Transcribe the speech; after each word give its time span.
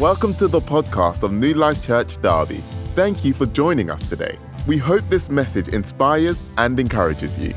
Welcome 0.00 0.34
to 0.34 0.46
the 0.46 0.60
podcast 0.60 1.22
of 1.22 1.32
New 1.32 1.54
Life 1.54 1.82
Church 1.82 2.20
Derby. 2.20 2.62
Thank 2.94 3.24
you 3.24 3.32
for 3.32 3.46
joining 3.46 3.88
us 3.88 4.06
today. 4.10 4.36
We 4.66 4.76
hope 4.76 5.08
this 5.08 5.30
message 5.30 5.68
inspires 5.68 6.44
and 6.58 6.78
encourages 6.78 7.38
you. 7.38 7.54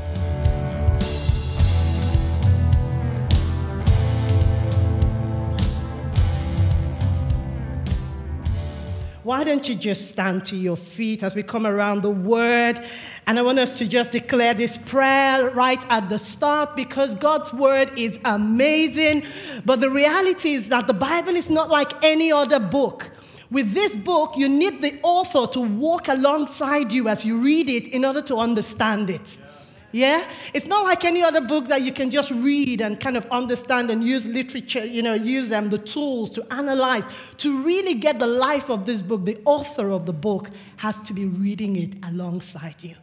Why 9.30 9.44
don't 9.44 9.68
you 9.68 9.76
just 9.76 10.08
stand 10.08 10.44
to 10.46 10.56
your 10.56 10.74
feet 10.74 11.22
as 11.22 11.36
we 11.36 11.44
come 11.44 11.64
around 11.64 12.02
the 12.02 12.10
word? 12.10 12.84
And 13.28 13.38
I 13.38 13.42
want 13.42 13.60
us 13.60 13.72
to 13.74 13.86
just 13.86 14.10
declare 14.10 14.54
this 14.54 14.76
prayer 14.76 15.50
right 15.50 15.80
at 15.88 16.08
the 16.08 16.18
start 16.18 16.74
because 16.74 17.14
God's 17.14 17.52
word 17.52 17.96
is 17.96 18.18
amazing. 18.24 19.22
But 19.64 19.80
the 19.80 19.88
reality 19.88 20.54
is 20.54 20.68
that 20.70 20.88
the 20.88 20.94
Bible 20.94 21.36
is 21.36 21.48
not 21.48 21.68
like 21.68 21.92
any 22.02 22.32
other 22.32 22.58
book. 22.58 23.08
With 23.52 23.72
this 23.72 23.94
book, 23.94 24.32
you 24.36 24.48
need 24.48 24.82
the 24.82 24.98
author 25.04 25.46
to 25.52 25.60
walk 25.60 26.08
alongside 26.08 26.90
you 26.90 27.06
as 27.06 27.24
you 27.24 27.36
read 27.36 27.68
it 27.68 27.86
in 27.86 28.04
order 28.04 28.22
to 28.22 28.34
understand 28.34 29.10
it. 29.10 29.38
Yeah? 29.38 29.49
It's 29.92 30.66
not 30.66 30.84
like 30.84 31.04
any 31.04 31.22
other 31.22 31.40
book 31.40 31.68
that 31.68 31.82
you 31.82 31.92
can 31.92 32.10
just 32.10 32.30
read 32.30 32.80
and 32.80 32.98
kind 32.98 33.16
of 33.16 33.26
understand 33.26 33.90
and 33.90 34.04
use 34.04 34.26
literature, 34.26 34.84
you 34.84 35.02
know, 35.02 35.14
use 35.14 35.48
them, 35.48 35.70
the 35.70 35.78
tools 35.78 36.30
to 36.32 36.46
analyze. 36.52 37.04
To 37.38 37.62
really 37.62 37.94
get 37.94 38.18
the 38.18 38.26
life 38.26 38.70
of 38.70 38.86
this 38.86 39.02
book, 39.02 39.24
the 39.24 39.38
author 39.44 39.90
of 39.90 40.06
the 40.06 40.12
book 40.12 40.50
has 40.76 41.00
to 41.02 41.12
be 41.12 41.24
reading 41.24 41.76
it 41.76 41.94
alongside 42.04 42.76
you. 42.80 42.94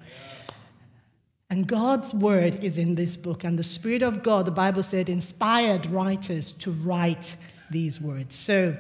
And 1.50 1.66
God's 1.66 2.14
word 2.14 2.64
is 2.64 2.78
in 2.78 2.96
this 2.96 3.16
book, 3.16 3.46
and 3.46 3.58
the 3.58 3.64
Spirit 3.64 4.02
of 4.02 4.22
God, 4.22 4.46
the 4.46 4.52
Bible 4.52 4.84
said, 4.84 5.08
inspired 5.08 5.86
writers 5.86 6.52
to 6.54 6.72
write 6.72 7.38
these 7.72 8.02
words. 8.02 8.36
So, 8.36 8.76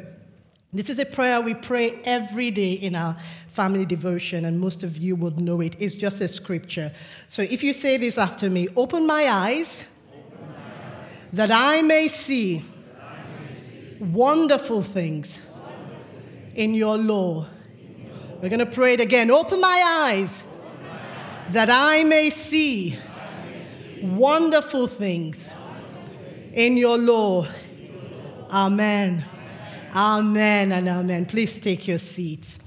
this 0.73 0.89
is 0.89 0.99
a 0.99 1.05
prayer 1.05 1.39
we 1.39 1.53
pray 1.53 1.99
every 2.03 2.51
day 2.51 2.73
in 2.73 2.95
our 2.95 3.15
family 3.47 3.85
devotion, 3.85 4.45
and 4.45 4.59
most 4.59 4.83
of 4.83 4.97
you 4.97 5.15
would 5.15 5.39
know 5.39 5.61
it. 5.61 5.75
It's 5.79 5.95
just 5.95 6.19
a 6.19 6.27
scripture. 6.27 6.91
So 7.27 7.41
if 7.41 7.63
you 7.63 7.73
say 7.73 7.97
this 7.97 8.17
after 8.17 8.49
me 8.49 8.67
Open 8.75 9.07
my 9.07 9.27
eyes, 9.27 9.85
Open 10.09 10.47
my 10.49 10.55
eyes 10.55 11.09
that 11.33 11.51
I 11.51 11.81
may 11.81 12.07
see, 12.09 12.63
I 12.99 13.15
may 13.39 13.55
see 13.55 13.95
wonderful, 13.99 14.81
things 14.81 15.39
in 16.53 16.73
your 16.73 16.97
law. 16.97 17.47
We're 18.41 18.49
going 18.49 18.59
to 18.59 18.65
pray 18.65 18.93
it 18.93 19.01
again. 19.01 19.31
Open 19.31 19.61
my 19.61 20.05
eyes, 20.05 20.43
that 21.49 21.69
I 21.71 22.03
may 22.03 22.29
see, 22.29 22.99
wonderful, 24.01 24.87
things. 24.87 25.49
In 26.53 26.75
your 26.75 26.97
law. 26.97 27.47
Amen. 28.49 29.23
Amen 29.97 30.73
and 30.73 30.87
amen. 30.87 31.25
Please 31.25 31.59
take 31.59 31.87
your 31.87 31.97
seats. 31.97 32.59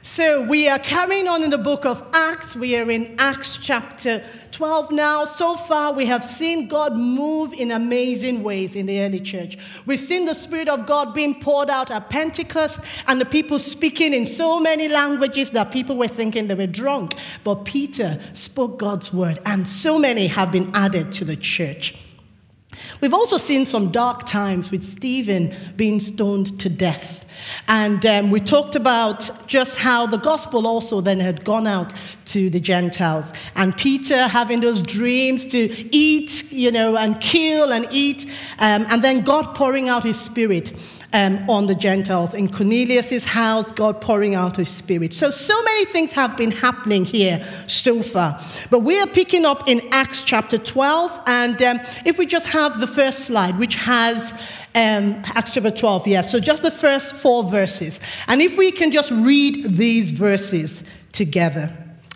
So, 0.00 0.42
we 0.42 0.68
are 0.68 0.78
carrying 0.78 1.26
on 1.26 1.42
in 1.42 1.50
the 1.50 1.58
book 1.58 1.84
of 1.84 2.06
Acts. 2.12 2.54
We 2.54 2.76
are 2.76 2.88
in 2.88 3.16
Acts 3.18 3.58
chapter 3.60 4.24
12 4.52 4.92
now. 4.92 5.24
So 5.24 5.56
far, 5.56 5.92
we 5.92 6.06
have 6.06 6.22
seen 6.22 6.68
God 6.68 6.96
move 6.96 7.52
in 7.52 7.72
amazing 7.72 8.44
ways 8.44 8.76
in 8.76 8.86
the 8.86 9.00
early 9.00 9.18
church. 9.18 9.58
We've 9.86 9.98
seen 9.98 10.24
the 10.24 10.36
Spirit 10.36 10.68
of 10.68 10.86
God 10.86 11.14
being 11.14 11.40
poured 11.40 11.68
out 11.68 11.90
at 11.90 12.10
Pentecost 12.10 12.78
and 13.08 13.20
the 13.20 13.26
people 13.26 13.58
speaking 13.58 14.14
in 14.14 14.24
so 14.24 14.60
many 14.60 14.86
languages 14.86 15.50
that 15.50 15.72
people 15.72 15.96
were 15.96 16.06
thinking 16.06 16.46
they 16.46 16.54
were 16.54 16.68
drunk. 16.68 17.16
But 17.42 17.64
Peter 17.64 18.20
spoke 18.34 18.78
God's 18.78 19.12
word, 19.12 19.40
and 19.44 19.66
so 19.66 19.98
many 19.98 20.28
have 20.28 20.52
been 20.52 20.70
added 20.74 21.12
to 21.14 21.24
the 21.24 21.36
church. 21.36 21.96
We've 23.00 23.14
also 23.14 23.36
seen 23.36 23.66
some 23.66 23.90
dark 23.90 24.26
times 24.26 24.70
with 24.70 24.84
Stephen 24.84 25.54
being 25.76 26.00
stoned 26.00 26.58
to 26.60 26.68
death. 26.68 27.26
And 27.68 28.04
um, 28.04 28.30
we 28.30 28.40
talked 28.40 28.74
about 28.74 29.30
just 29.46 29.76
how 29.76 30.06
the 30.06 30.16
gospel 30.16 30.66
also 30.66 31.00
then 31.00 31.20
had 31.20 31.44
gone 31.44 31.66
out 31.66 31.92
to 32.26 32.50
the 32.50 32.60
Gentiles. 32.60 33.32
And 33.54 33.76
Peter 33.76 34.26
having 34.26 34.60
those 34.60 34.82
dreams 34.82 35.46
to 35.48 35.58
eat, 35.94 36.50
you 36.50 36.72
know, 36.72 36.96
and 36.96 37.20
kill 37.20 37.72
and 37.72 37.86
eat. 37.90 38.26
Um, 38.58 38.86
and 38.88 39.02
then 39.02 39.22
God 39.22 39.54
pouring 39.54 39.88
out 39.88 40.04
his 40.04 40.20
spirit 40.20 40.72
um, 41.12 41.48
on 41.48 41.66
the 41.66 41.74
Gentiles. 41.74 42.34
In 42.34 42.48
Cornelius' 42.48 43.24
house, 43.24 43.72
God 43.72 44.00
pouring 44.00 44.34
out 44.34 44.56
his 44.56 44.68
spirit. 44.68 45.12
So, 45.14 45.30
so 45.30 45.60
many 45.62 45.84
things 45.86 46.12
have 46.12 46.36
been 46.36 46.50
happening 46.50 47.04
here 47.04 47.42
so 47.66 48.02
far. 48.02 48.40
But 48.70 48.80
we 48.80 48.98
are 49.00 49.06
picking 49.06 49.44
up 49.44 49.68
in 49.68 49.80
Acts 49.90 50.22
chapter 50.22 50.58
12. 50.58 51.22
And 51.26 51.60
um, 51.62 51.80
if 52.04 52.18
we 52.18 52.26
just 52.26 52.46
have 52.46 52.80
the 52.80 52.86
first 52.86 53.20
slide, 53.20 53.58
which 53.58 53.74
has 53.76 54.32
um, 54.74 55.22
Acts 55.34 55.52
chapter 55.52 55.70
12, 55.70 56.06
yes. 56.06 56.26
Yeah. 56.26 56.30
So, 56.30 56.40
just 56.40 56.62
the 56.62 56.70
first 56.70 57.14
four 57.14 57.44
verses. 57.44 58.00
And 58.26 58.40
if 58.40 58.56
we 58.58 58.70
can 58.70 58.90
just 58.90 59.10
read 59.10 59.76
these 59.76 60.10
verses 60.10 60.84
together 61.12 61.72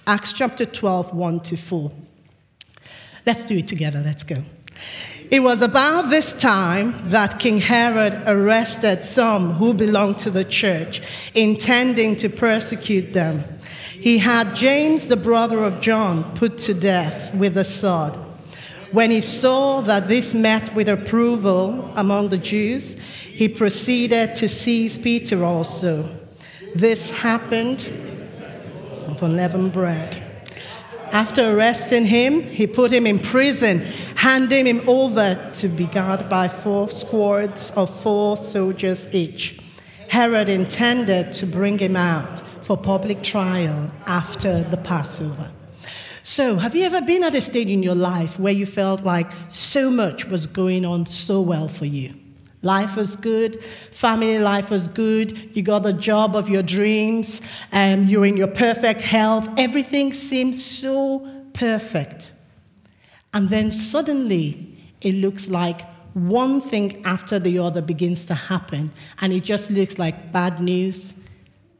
Acts 0.06 0.32
chapter 0.32 0.66
12, 0.66 1.14
1 1.14 1.41
to 1.41 1.56
4. 1.56 1.92
Let's 3.25 3.44
do 3.44 3.56
it 3.56 3.69
together. 3.69 4.02
Let's 4.04 4.25
go. 4.25 4.42
It 5.31 5.43
was 5.43 5.62
about 5.62 6.10
this 6.10 6.34
time 6.34 6.94
that 7.09 7.38
King 7.38 7.59
Herod 7.59 8.22
arrested 8.26 9.03
some 9.03 9.54
who 9.54 9.72
belonged 9.72 10.19
to 10.19 10.31
the 10.31 10.44
church, 10.44 11.00
intending 11.34 12.16
to 12.16 12.28
persecute 12.28 13.15
them. 13.15 13.44
He 13.93 14.19
had 14.19 14.54
James, 14.54 15.09
the 15.09 15.16
brother 15.16 15.65
of 15.65 15.81
John, 15.81 16.34
put 16.34 16.59
to 16.59 16.75
death 16.75 17.34
with 17.34 17.56
a 17.56 17.65
sword. 17.65 18.12
When 18.91 19.10
he 19.10 19.22
saw 19.22 19.81
that 19.81 20.09
this 20.09 20.34
met 20.34 20.75
with 20.75 20.87
approval 20.87 21.91
among 21.97 22.28
the 22.28 22.37
Jews, 22.37 22.99
he 22.99 23.49
proceeded 23.49 24.34
to 24.37 24.49
seize 24.50 24.99
Peter 24.99 25.44
also. 25.44 26.14
This 26.75 27.10
happened 27.10 27.81
of 29.06 29.22
unleavened 29.22 29.72
bread. 29.72 30.21
After 31.12 31.54
arresting 31.54 32.06
him, 32.06 32.40
he 32.42 32.66
put 32.66 32.90
him 32.90 33.06
in 33.06 33.18
prison, 33.18 33.80
handing 34.16 34.66
him 34.66 34.88
over 34.88 35.50
to 35.54 35.68
be 35.68 35.84
guarded 35.84 36.30
by 36.30 36.48
four 36.48 36.90
squads 36.90 37.70
of 37.72 37.94
four 38.00 38.38
soldiers 38.38 39.06
each. 39.14 39.58
Herod 40.08 40.48
intended 40.48 41.34
to 41.34 41.46
bring 41.46 41.78
him 41.78 41.96
out 41.96 42.40
for 42.64 42.78
public 42.78 43.22
trial 43.22 43.92
after 44.06 44.62
the 44.62 44.78
Passover. 44.78 45.52
So, 46.22 46.56
have 46.56 46.74
you 46.74 46.84
ever 46.84 47.02
been 47.02 47.24
at 47.24 47.34
a 47.34 47.42
stage 47.42 47.68
in 47.68 47.82
your 47.82 47.94
life 47.94 48.38
where 48.38 48.52
you 48.52 48.64
felt 48.64 49.04
like 49.04 49.30
so 49.50 49.90
much 49.90 50.24
was 50.26 50.46
going 50.46 50.86
on 50.86 51.04
so 51.04 51.42
well 51.42 51.68
for 51.68 51.84
you? 51.86 52.14
Life 52.62 52.94
was 52.94 53.16
good, 53.16 53.62
family 53.90 54.38
life 54.38 54.70
was 54.70 54.86
good, 54.86 55.50
you 55.56 55.62
got 55.62 55.82
the 55.82 55.92
job 55.92 56.36
of 56.36 56.48
your 56.48 56.62
dreams, 56.62 57.40
and 57.72 58.08
you're 58.08 58.24
in 58.24 58.36
your 58.36 58.46
perfect 58.46 59.00
health. 59.00 59.48
Everything 59.58 60.12
seemed 60.12 60.58
so 60.58 61.28
perfect. 61.54 62.32
And 63.34 63.48
then 63.48 63.72
suddenly, 63.72 64.78
it 65.00 65.16
looks 65.16 65.48
like 65.48 65.80
one 66.14 66.60
thing 66.60 67.02
after 67.04 67.40
the 67.40 67.58
other 67.58 67.82
begins 67.82 68.24
to 68.26 68.34
happen, 68.34 68.92
and 69.20 69.32
it 69.32 69.42
just 69.42 69.68
looks 69.68 69.98
like 69.98 70.30
bad 70.30 70.60
news, 70.60 71.14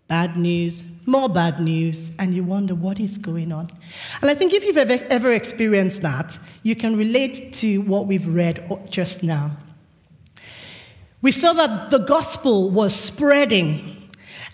bad 0.09 0.37
news, 0.37 0.83
more 1.07 1.29
bad 1.29 1.61
news, 1.61 2.11
and 2.19 2.35
you 2.35 2.43
wonder 2.43 2.75
what 2.75 2.99
is 2.99 3.19
going 3.19 3.53
on. 3.53 3.69
And 4.21 4.29
I 4.31 4.35
think 4.35 4.53
if 4.53 4.65
you've 4.65 4.77
ever, 4.77 4.99
ever 5.11 5.33
experienced 5.33 6.03
that, 6.03 6.37
you 6.65 6.75
can 6.75 6.97
relate 6.97 7.53
to 7.55 7.79
what 7.83 8.07
we've 8.07 8.27
read 8.27 8.69
just 8.91 9.23
now 9.23 9.57
we 11.23 11.31
saw 11.31 11.53
that 11.53 11.91
the 11.91 11.99
gospel 11.99 12.69
was 12.69 12.95
spreading 12.95 14.02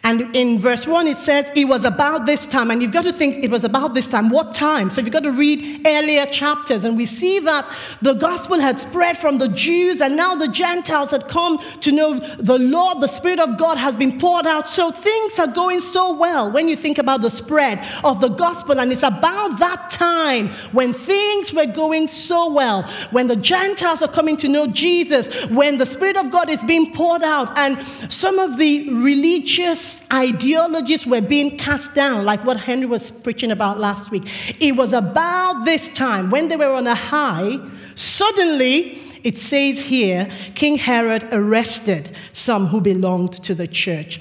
and 0.05 0.35
in 0.35 0.59
verse 0.61 0.87
1, 0.87 1.09
it 1.09 1.17
says 1.17 1.51
it 1.57 1.67
was 1.67 1.85
about 1.85 2.25
this 2.25 2.47
time. 2.47 2.71
And 2.71 2.81
you've 2.81 2.93
got 2.93 3.03
to 3.03 3.13
think 3.13 3.45
it 3.45 3.51
was 3.51 3.65
about 3.65 3.95
this 3.95 4.07
time. 4.07 4.31
What 4.31 4.55
time? 4.55 4.91
So 4.91 5.01
you've 5.01 5.13
got 5.13 5.25
to 5.25 5.33
read 5.33 5.87
earlier 5.87 6.25
chapters. 6.27 6.85
And 6.85 6.97
we 6.97 7.05
see 7.05 7.41
that 7.41 7.69
the 8.01 8.15
gospel 8.15 8.61
had 8.61 8.79
spread 8.79 9.19
from 9.19 9.39
the 9.39 9.49
Jews, 9.49 10.01
and 10.01 10.17
now 10.17 10.37
the 10.37 10.49
Gentiles 10.49 11.11
had 11.11 11.29
come 11.29 11.59
to 11.81 11.93
know 11.93 12.21
the 12.21 12.59
Lord. 12.59 13.01
The 13.01 13.09
Spirit 13.09 13.41
of 13.41 13.59
God 13.59 13.77
has 13.77 13.97
been 13.97 14.19
poured 14.19 14.47
out. 14.47 14.69
So 14.69 14.93
things 14.93 15.39
are 15.39 15.49
going 15.49 15.81
so 15.81 16.17
well 16.17 16.51
when 16.51 16.69
you 16.69 16.77
think 16.77 16.99
about 16.99 17.21
the 17.21 17.31
spread 17.31 17.85
of 18.05 18.21
the 18.21 18.29
gospel. 18.29 18.81
And 18.81 18.93
it's 18.93 19.03
about 19.03 19.59
that 19.59 19.91
time 19.91 20.49
when 20.73 20.93
things 20.93 21.53
were 21.53 21.67
going 21.67 22.07
so 22.07 22.53
well, 22.53 22.85
when 23.11 23.27
the 23.27 23.37
Gentiles 23.37 24.01
are 24.03 24.09
coming 24.09 24.37
to 24.39 24.49
know 24.49 24.69
Jesus, 24.69 25.45
when 25.47 25.77
the 25.77 25.87
Spirit 25.87 26.17
of 26.17 26.31
God 26.31 26.49
is 26.49 26.63
being 26.65 26.95
poured 26.95 27.23
out. 27.23 27.59
And 27.59 27.79
some 28.11 28.39
of 28.39 28.57
the 28.57 28.89
religious 28.91 29.88
ideologies 30.13 31.07
were 31.07 31.21
being 31.21 31.59
cast 31.59 31.95
down, 31.95 32.25
like 32.25 32.45
what 32.45 32.59
Henry 32.61 32.87
was 32.87 33.11
preaching 33.11 33.51
about 33.51 33.79
last 33.79 34.11
week. 34.11 34.25
It 34.61 34.77
was 34.77 34.93
about 34.93 35.65
this 35.65 35.89
time 35.91 36.31
when 36.31 36.49
they 36.49 36.57
were 36.57 36.73
on 36.73 36.87
a 36.87 36.95
high, 36.95 37.59
suddenly, 37.95 38.99
it 39.25 39.37
says 39.39 39.81
here, 39.81 40.29
King 40.55 40.79
Herod 40.79 41.29
arrested 41.33 42.17
some 42.33 42.67
who 42.67 42.81
belonged 42.81 43.33
to 43.45 43.55
the 43.55 43.67
church. 43.67 44.21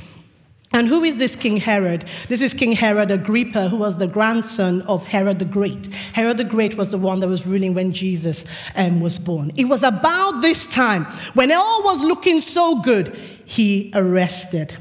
And 0.73 0.87
who 0.87 1.03
is 1.03 1.17
this 1.17 1.35
King 1.35 1.57
Herod? 1.57 2.07
This 2.27 2.41
is 2.41 2.53
King 2.53 2.73
Herod 2.73 3.09
Agrippa, 3.09 3.69
who 3.69 3.77
was 3.77 3.97
the 3.97 4.05
grandson 4.05 4.81
of 4.83 5.03
Herod 5.05 5.39
the 5.39 5.45
Great. 5.45 5.87
Herod 6.13 6.37
the 6.37 6.43
Great 6.43 6.77
was 6.77 6.91
the 6.91 6.97
one 6.97 7.19
that 7.21 7.27
was 7.27 7.47
ruling 7.47 7.73
when 7.73 7.93
Jesus 7.93 8.43
um, 8.75 8.99
was 9.01 9.17
born. 9.17 9.49
It 9.55 9.65
was 9.65 9.81
about 9.81 10.41
this 10.41 10.67
time, 10.67 11.05
when 11.33 11.51
all 11.51 11.83
was 11.83 12.01
looking 12.01 12.41
so 12.41 12.79
good, 12.81 13.17
he 13.45 13.91
arrested. 13.95 14.77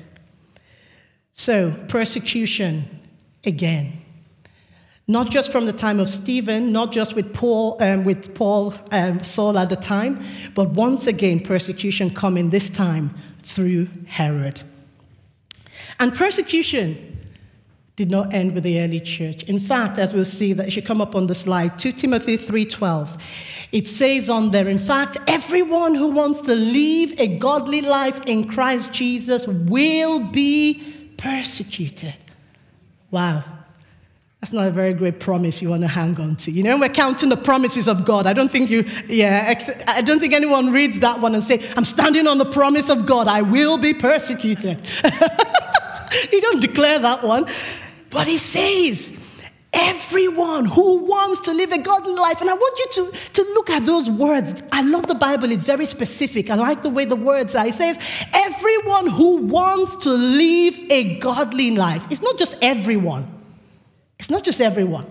So, 1.39 1.71
persecution 1.89 2.89
again. 3.45 3.93
Not 5.07 5.31
just 5.31 5.53
from 5.53 5.67
the 5.67 5.73
time 5.73 6.01
of 6.01 6.09
Stephen, 6.09 6.73
not 6.73 6.93
just 6.93 7.15
with 7.15 7.35
Paul, 7.35 7.77
um, 7.81 8.05
with 8.05 8.35
Paul, 8.35 8.75
um, 8.91 9.23
Saul 9.23 9.59
at 9.59 9.69
the 9.69 9.77
time, 9.77 10.25
but 10.55 10.71
once 10.71 11.07
again, 11.07 11.39
persecution 11.39 12.09
coming 12.09 12.49
this 12.49 12.71
time 12.71 13.15
through 13.43 13.87
Herod. 14.07 14.63
And 16.01 16.15
persecution 16.15 17.19
did 17.97 18.11
not 18.11 18.33
end 18.33 18.55
with 18.55 18.65
the 18.65 18.81
early 18.81 19.01
church. 19.01 19.43
In 19.43 19.61
fact, 19.61 19.99
as 19.99 20.15
we'll 20.15 20.25
see, 20.25 20.55
that 20.55 20.73
should 20.73 20.87
come 20.87 21.03
up 21.03 21.15
on 21.15 21.27
the 21.27 21.35
slide, 21.35 21.79
2 21.79 21.93
Timothy 21.93 22.39
3:12. 22.39 23.69
It 23.73 23.87
says 23.87 24.31
on 24.31 24.53
there, 24.53 24.69
in 24.69 24.79
fact, 24.79 25.19
everyone 25.27 25.95
who 25.95 26.09
wants 26.09 26.41
to 26.43 26.55
live 26.55 27.13
a 27.21 27.27
godly 27.27 27.83
life 27.83 28.21
in 28.27 28.45
Christ 28.45 28.91
Jesus 28.91 29.47
will 29.47 30.19
be 30.19 30.95
persecuted. 31.17 32.15
Wow. 33.11 33.45
That's 34.41 34.53
not 34.53 34.69
a 34.69 34.71
very 34.71 34.93
great 34.93 35.19
promise 35.19 35.61
you 35.63 35.71
want 35.71 35.83
to 35.83 35.89
hang 35.89 36.21
on 36.21 36.37
to. 36.37 36.51
You 36.51 36.63
know, 36.63 36.79
we're 36.79 36.89
counting 36.89 37.31
the 37.31 37.37
promises 37.37 37.89
of 37.89 38.05
God. 38.05 38.27
I 38.27 38.33
don't 38.33 38.51
think 38.51 38.71
you, 38.71 38.85
yeah, 39.09 39.55
I 39.89 40.03
don't 40.03 40.21
think 40.21 40.35
anyone 40.35 40.73
reads 40.73 41.01
that 41.01 41.21
one 41.21 41.35
and 41.35 41.43
say, 41.43 41.69
I'm 41.77 41.85
standing 41.85 42.29
on 42.29 42.39
the 42.39 42.45
promise 42.45 42.89
of 42.89 43.07
God. 43.07 43.29
I 43.29 43.43
will 43.43 43.79
be 43.79 43.95
persecuted. 43.95 44.87
you 46.33 46.41
don't 46.41 46.61
declare 46.61 46.99
that 46.99 47.25
one. 47.25 47.47
But 48.11 48.27
he 48.27 48.39
says, 48.39 49.11
everyone 49.77 50.65
who 50.65 50.99
wants 51.05 51.41
to 51.43 51.53
live 51.53 51.71
a 51.71 51.79
godly 51.79 52.15
life. 52.15 52.41
And 52.41 52.49
I 52.49 52.55
want 52.55 52.79
you 52.79 52.87
to, 53.05 53.19
to 53.33 53.43
look 53.55 53.71
at 53.71 53.85
those 53.85 54.09
words. 54.09 54.63
I 54.73 54.83
love 54.83 55.07
the 55.07 55.15
Bible, 55.15 55.53
it's 55.53 55.63
very 55.63 55.87
specific. 55.87 56.51
I 56.51 56.55
like 56.55 56.83
the 56.83 56.89
way 56.89 57.05
the 57.05 57.17
words 57.17 57.55
are. 57.55 57.67
It 57.67 57.75
says, 57.75 57.99
everyone 58.33 59.09
who 59.09 59.43
wants 59.43 59.97
to 59.97 60.11
live 60.11 60.79
a 60.91 61.19
godly 61.19 61.73
life. 61.73 62.07
It's 62.11 62.23
not 62.23 62.39
just 62.39 62.57
everyone. 62.63 63.33
It's 64.19 64.31
not 64.31 64.45
just 64.45 64.61
everyone. 64.61 65.07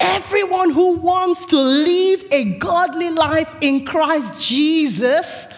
Everyone 0.00 0.70
who 0.70 0.96
wants 0.98 1.46
to 1.46 1.58
live 1.58 2.24
a 2.30 2.58
godly 2.58 3.10
life 3.10 3.54
in 3.60 3.86
Christ 3.86 4.40
Jesus 4.40 5.48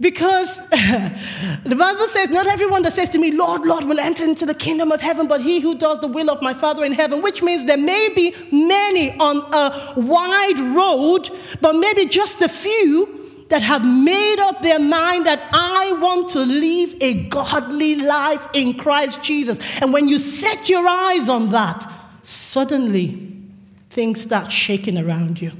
because 0.00 0.56
the 0.68 1.76
Bible 1.76 2.06
says, 2.06 2.30
Not 2.30 2.46
everyone 2.46 2.82
that 2.84 2.92
says 2.92 3.08
to 3.10 3.18
me, 3.18 3.32
Lord, 3.32 3.62
Lord, 3.62 3.84
will 3.84 3.98
enter 3.98 4.22
into 4.22 4.46
the 4.46 4.54
kingdom 4.54 4.92
of 4.92 5.00
heaven, 5.00 5.26
but 5.26 5.40
he 5.40 5.60
who 5.60 5.76
does 5.76 5.98
the 6.00 6.06
will 6.06 6.30
of 6.30 6.40
my 6.40 6.54
Father 6.54 6.84
in 6.84 6.92
heaven, 6.92 7.20
which 7.20 7.42
means 7.42 7.64
there 7.64 7.76
may 7.76 8.08
be 8.14 8.34
many 8.52 9.18
on 9.18 9.38
a 9.52 10.00
wide 10.00 10.74
road, 10.74 11.30
but 11.60 11.72
maybe 11.74 12.06
just 12.06 12.40
a 12.42 12.48
few 12.48 13.18
that 13.48 13.62
have 13.62 13.84
made 13.84 14.38
up 14.40 14.62
their 14.62 14.78
mind 14.78 15.26
that 15.26 15.48
I 15.52 15.92
want 16.00 16.28
to 16.30 16.40
live 16.40 16.94
a 17.00 17.28
godly 17.28 17.96
life 17.96 18.46
in 18.52 18.74
Christ 18.74 19.22
Jesus. 19.22 19.80
And 19.80 19.92
when 19.92 20.08
you 20.08 20.18
set 20.18 20.68
your 20.68 20.86
eyes 20.86 21.28
on 21.28 21.50
that, 21.50 21.90
suddenly 22.22 23.32
things 23.90 24.20
start 24.20 24.52
shaking 24.52 24.98
around 24.98 25.40
you. 25.40 25.52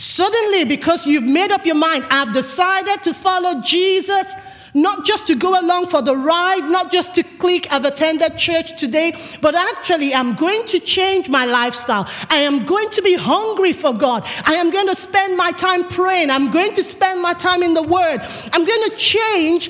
Suddenly, 0.00 0.64
because 0.64 1.04
you've 1.04 1.24
made 1.24 1.52
up 1.52 1.66
your 1.66 1.74
mind, 1.74 2.06
I've 2.08 2.32
decided 2.32 3.02
to 3.02 3.12
follow 3.12 3.60
Jesus, 3.60 4.32
not 4.72 5.04
just 5.04 5.26
to 5.26 5.34
go 5.34 5.60
along 5.60 5.88
for 5.88 6.00
the 6.00 6.16
ride, 6.16 6.70
not 6.70 6.90
just 6.90 7.14
to 7.16 7.22
click, 7.22 7.70
I've 7.70 7.84
attended 7.84 8.38
church 8.38 8.80
today, 8.80 9.12
but 9.42 9.54
actually, 9.54 10.14
I'm 10.14 10.36
going 10.36 10.64
to 10.68 10.80
change 10.80 11.28
my 11.28 11.44
lifestyle. 11.44 12.08
I 12.30 12.36
am 12.36 12.64
going 12.64 12.88
to 12.92 13.02
be 13.02 13.14
hungry 13.14 13.74
for 13.74 13.92
God. 13.92 14.26
I 14.46 14.54
am 14.54 14.70
going 14.70 14.88
to 14.88 14.94
spend 14.94 15.36
my 15.36 15.50
time 15.50 15.86
praying. 15.86 16.30
I'm 16.30 16.50
going 16.50 16.74
to 16.76 16.82
spend 16.82 17.20
my 17.20 17.34
time 17.34 17.62
in 17.62 17.74
the 17.74 17.82
Word. 17.82 18.20
I'm 18.54 18.64
going 18.64 18.90
to 18.90 18.96
change 18.96 19.68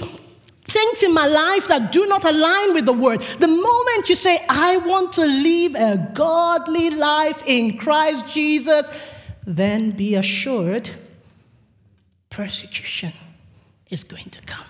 things 0.71 1.03
in 1.03 1.13
my 1.13 1.27
life 1.27 1.67
that 1.67 1.91
do 1.91 2.07
not 2.07 2.25
align 2.25 2.75
with 2.75 2.87
the 2.87 2.93
word. 2.93 3.21
The 3.41 3.49
moment 3.49 4.09
you 4.09 4.15
say, 4.15 4.39
I 4.49 4.77
want 4.77 5.13
to 5.15 5.23
live 5.23 5.75
a 5.75 6.11
godly 6.15 6.91
life 6.91 7.43
in 7.45 7.77
Christ 7.77 8.33
Jesus, 8.33 8.89
then 9.47 9.91
be 9.91 10.15
assured 10.15 10.91
persecution 12.29 13.13
is 13.91 14.05
going 14.05 14.31
to 14.31 14.41
come. 14.43 14.65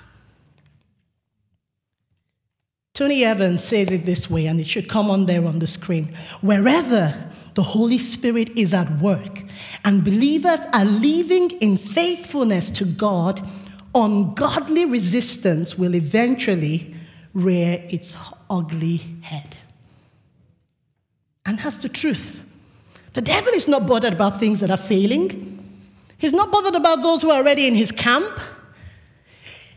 Tony 2.95 3.25
Evans 3.25 3.65
says 3.65 3.91
it 3.91 4.05
this 4.05 4.29
way, 4.29 4.47
and 4.47 4.61
it 4.61 4.67
should 4.67 4.89
come 4.89 5.11
on 5.11 5.27
there 5.27 5.47
on 5.47 5.59
the 5.59 5.67
screen. 5.67 6.13
Wherever 6.43 7.31
the 7.55 7.63
Holy 7.63 7.99
Spirit 7.99 8.51
is 8.59 8.75
at 8.75 9.01
work 9.01 9.43
and 9.85 10.05
believers 10.05 10.61
are 10.73 10.85
living 10.85 11.51
in 11.63 11.77
faithfulness 11.77 12.69
to 12.71 12.85
God, 12.85 13.47
ungodly 13.95 14.85
resistance 14.85 15.79
will 15.79 15.95
eventually 15.95 16.95
rear 17.33 17.83
its 17.89 18.17
ugly 18.51 18.99
head. 19.23 19.57
And 21.47 21.59
that's 21.59 21.79
the 21.79 21.89
truth. 21.89 22.41
The 23.21 23.27
devil 23.27 23.53
is 23.53 23.69
not 23.69 23.87
bothered 23.87 24.15
about 24.15 24.41
things 24.41 24.61
that 24.61 24.71
are 24.71 24.79
failing. 24.79 25.63
He's 26.17 26.33
not 26.33 26.51
bothered 26.51 26.75
about 26.75 27.03
those 27.03 27.21
who 27.21 27.31
are 27.31 27.37
already 27.37 27.67
in 27.67 27.75
his 27.75 27.93
camp. 27.93 28.41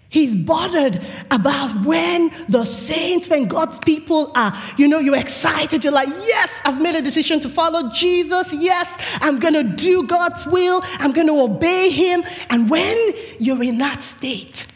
He's 0.07 0.33
bothered 0.33 1.05
about 1.29 1.85
when 1.85 2.31
the 2.47 2.63
saints, 2.63 3.27
when 3.27 3.49
God's 3.49 3.79
people 3.79 4.31
are, 4.33 4.53
you 4.77 4.87
know, 4.87 4.99
you're 4.99 5.17
excited. 5.17 5.83
You're 5.83 5.91
like, 5.91 6.07
yes, 6.07 6.61
I've 6.63 6.81
made 6.81 6.95
a 6.95 7.01
decision 7.01 7.41
to 7.41 7.49
follow 7.49 7.89
Jesus. 7.89 8.53
Yes, 8.53 9.17
I'm 9.19 9.39
going 9.39 9.55
to 9.55 9.63
do 9.63 10.07
God's 10.07 10.47
will. 10.47 10.81
I'm 10.99 11.11
going 11.11 11.27
to 11.27 11.41
obey 11.41 11.89
Him. 11.89 12.23
And 12.49 12.69
when 12.69 13.13
you're 13.39 13.61
in 13.61 13.77
that 13.79 14.03
state, 14.03 14.67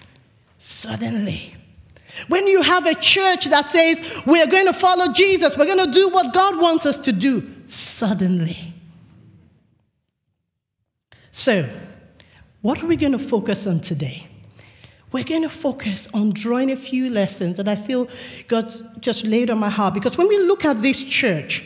suddenly, 0.60 1.56
when 2.28 2.46
you 2.48 2.64
have 2.64 2.86
a 2.86 2.96
church 2.96 3.46
that 3.46 3.66
says, 3.68 4.24
we're 4.26 4.48
going 4.48 4.66
to 4.66 4.74
follow 4.74 5.14
Jesus, 5.14 5.58
we're 5.58 5.74
going 5.74 5.86
to 5.86 5.94
do 5.94 6.10
what 6.10 6.34
God 6.34 6.60
wants 6.60 6.86
us 6.86 6.98
to 6.98 7.14
do, 7.14 7.54
suddenly. 7.68 8.74
So, 11.32 11.70
what 12.62 12.82
are 12.82 12.88
we 12.88 12.96
going 12.96 13.12
to 13.12 13.20
focus 13.20 13.68
on 13.68 13.80
today? 13.80 14.28
We're 15.12 15.24
going 15.24 15.44
to 15.44 15.50
focus 15.50 16.08
on 16.14 16.32
drawing 16.32 16.72
a 16.72 16.76
few 16.76 17.10
lessons 17.10 17.56
that 17.58 17.68
I 17.68 17.76
feel 17.76 18.10
God 18.48 18.74
just 19.02 19.24
laid 19.24 19.50
on 19.50 19.58
my 19.58 19.70
heart. 19.70 19.94
Because 19.94 20.18
when 20.18 20.28
we 20.28 20.38
look 20.40 20.66
at 20.66 20.82
this 20.82 21.02
church 21.02 21.64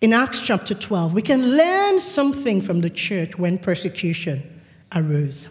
in 0.00 0.12
Acts 0.12 0.38
chapter 0.38 0.74
12, 0.74 1.12
we 1.12 1.22
can 1.22 1.56
learn 1.56 2.00
something 2.00 2.60
from 2.60 2.82
the 2.82 2.90
church 2.90 3.36
when 3.38 3.58
persecution 3.58 4.62
arose. 4.94 5.48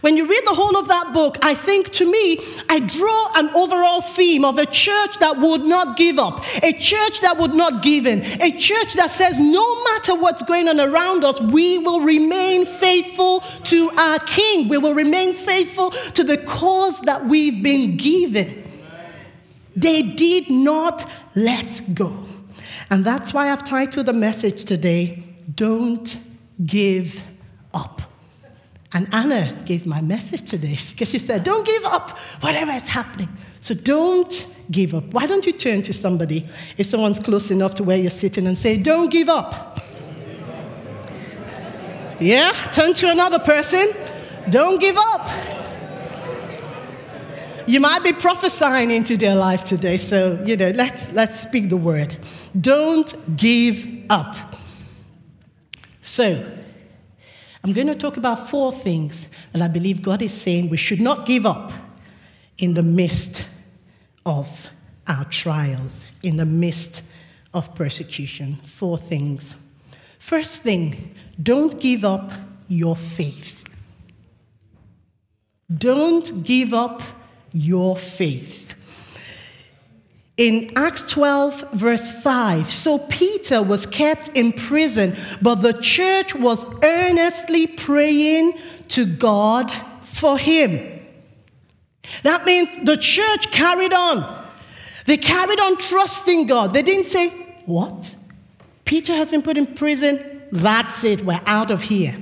When 0.00 0.16
you 0.16 0.28
read 0.28 0.42
the 0.46 0.54
whole 0.54 0.76
of 0.76 0.88
that 0.88 1.12
book, 1.12 1.38
I 1.42 1.54
think 1.54 1.90
to 1.94 2.10
me, 2.10 2.38
I 2.68 2.80
draw 2.80 3.32
an 3.34 3.50
overall 3.56 4.00
theme 4.00 4.44
of 4.44 4.58
a 4.58 4.66
church 4.66 5.18
that 5.18 5.38
would 5.38 5.62
not 5.62 5.96
give 5.96 6.18
up, 6.18 6.44
a 6.62 6.72
church 6.72 7.20
that 7.22 7.36
would 7.38 7.54
not 7.54 7.82
give 7.82 8.06
in, 8.06 8.20
a 8.40 8.52
church 8.52 8.94
that 8.94 9.10
says 9.10 9.36
no 9.36 9.84
matter 9.84 10.14
what's 10.14 10.42
going 10.44 10.68
on 10.68 10.78
around 10.78 11.24
us, 11.24 11.40
we 11.40 11.78
will 11.78 12.00
remain 12.00 12.66
faithful 12.66 13.40
to 13.64 13.90
our 13.98 14.18
King. 14.20 14.68
We 14.68 14.78
will 14.78 14.94
remain 14.94 15.34
faithful 15.34 15.90
to 15.90 16.22
the 16.22 16.38
cause 16.38 17.00
that 17.02 17.26
we've 17.26 17.62
been 17.62 17.96
given. 17.96 18.64
They 19.74 20.02
did 20.02 20.48
not 20.48 21.10
let 21.34 21.94
go. 21.94 22.24
And 22.90 23.04
that's 23.04 23.34
why 23.34 23.50
I've 23.50 23.64
titled 23.64 24.06
the 24.06 24.12
message 24.12 24.64
today, 24.64 25.24
Don't 25.52 26.20
Give 26.64 27.22
Up. 27.74 28.05
And 28.96 29.12
Anna 29.12 29.52
gave 29.66 29.84
my 29.84 30.00
message 30.00 30.48
today 30.48 30.78
because 30.88 31.10
she 31.10 31.18
said, 31.18 31.44
Don't 31.44 31.66
give 31.66 31.84
up, 31.84 32.16
whatever 32.40 32.72
is 32.72 32.88
happening. 32.88 33.28
So 33.60 33.74
don't 33.74 34.48
give 34.70 34.94
up. 34.94 35.04
Why 35.12 35.26
don't 35.26 35.44
you 35.44 35.52
turn 35.52 35.82
to 35.82 35.92
somebody, 35.92 36.48
if 36.78 36.86
someone's 36.86 37.20
close 37.20 37.50
enough 37.50 37.74
to 37.74 37.84
where 37.84 37.98
you're 37.98 38.10
sitting, 38.10 38.46
and 38.46 38.56
say, 38.56 38.78
Don't 38.78 39.10
give 39.12 39.28
up? 39.28 39.84
Yeah, 42.20 42.50
turn 42.72 42.94
to 42.94 43.10
another 43.10 43.38
person. 43.38 43.86
Don't 44.48 44.80
give 44.80 44.96
up. 44.96 45.28
You 47.66 47.80
might 47.80 48.02
be 48.02 48.14
prophesying 48.14 48.90
into 48.90 49.18
their 49.18 49.34
life 49.34 49.62
today, 49.62 49.98
so 49.98 50.42
you 50.46 50.56
know, 50.56 50.70
let's 50.70 51.12
let's 51.12 51.38
speak 51.38 51.68
the 51.68 51.76
word. 51.76 52.16
Don't 52.58 53.36
give 53.36 54.06
up. 54.08 54.56
So, 56.00 56.55
I'm 57.66 57.72
going 57.72 57.88
to 57.88 57.96
talk 57.96 58.16
about 58.16 58.48
four 58.48 58.70
things 58.70 59.26
that 59.52 59.60
I 59.60 59.66
believe 59.66 60.00
God 60.00 60.22
is 60.22 60.32
saying 60.32 60.68
we 60.68 60.76
should 60.76 61.00
not 61.00 61.26
give 61.26 61.44
up 61.44 61.72
in 62.58 62.74
the 62.74 62.82
midst 62.82 63.48
of 64.24 64.70
our 65.08 65.24
trials, 65.24 66.04
in 66.22 66.36
the 66.36 66.46
midst 66.46 67.02
of 67.52 67.74
persecution. 67.74 68.54
Four 68.54 68.98
things. 68.98 69.56
First 70.20 70.62
thing, 70.62 71.16
don't 71.42 71.80
give 71.80 72.04
up 72.04 72.30
your 72.68 72.94
faith. 72.94 73.64
Don't 75.76 76.44
give 76.44 76.72
up 76.72 77.02
your 77.52 77.96
faith. 77.96 78.65
In 80.36 80.70
Acts 80.76 81.02
12, 81.02 81.72
verse 81.72 82.12
5, 82.12 82.70
so 82.70 82.98
Peter 82.98 83.62
was 83.62 83.86
kept 83.86 84.28
in 84.36 84.52
prison, 84.52 85.16
but 85.40 85.56
the 85.56 85.72
church 85.72 86.34
was 86.34 86.66
earnestly 86.82 87.66
praying 87.66 88.58
to 88.88 89.06
God 89.06 89.72
for 90.02 90.36
him. 90.36 91.00
That 92.22 92.44
means 92.44 92.68
the 92.84 92.98
church 92.98 93.50
carried 93.50 93.94
on. 93.94 94.44
They 95.06 95.16
carried 95.16 95.58
on 95.58 95.78
trusting 95.78 96.46
God. 96.46 96.74
They 96.74 96.82
didn't 96.82 97.06
say, 97.06 97.30
What? 97.64 98.14
Peter 98.84 99.14
has 99.14 99.30
been 99.30 99.42
put 99.42 99.56
in 99.56 99.66
prison. 99.74 100.42
That's 100.52 101.02
it. 101.02 101.24
We're 101.24 101.40
out 101.46 101.70
of 101.70 101.82
here. 101.82 102.20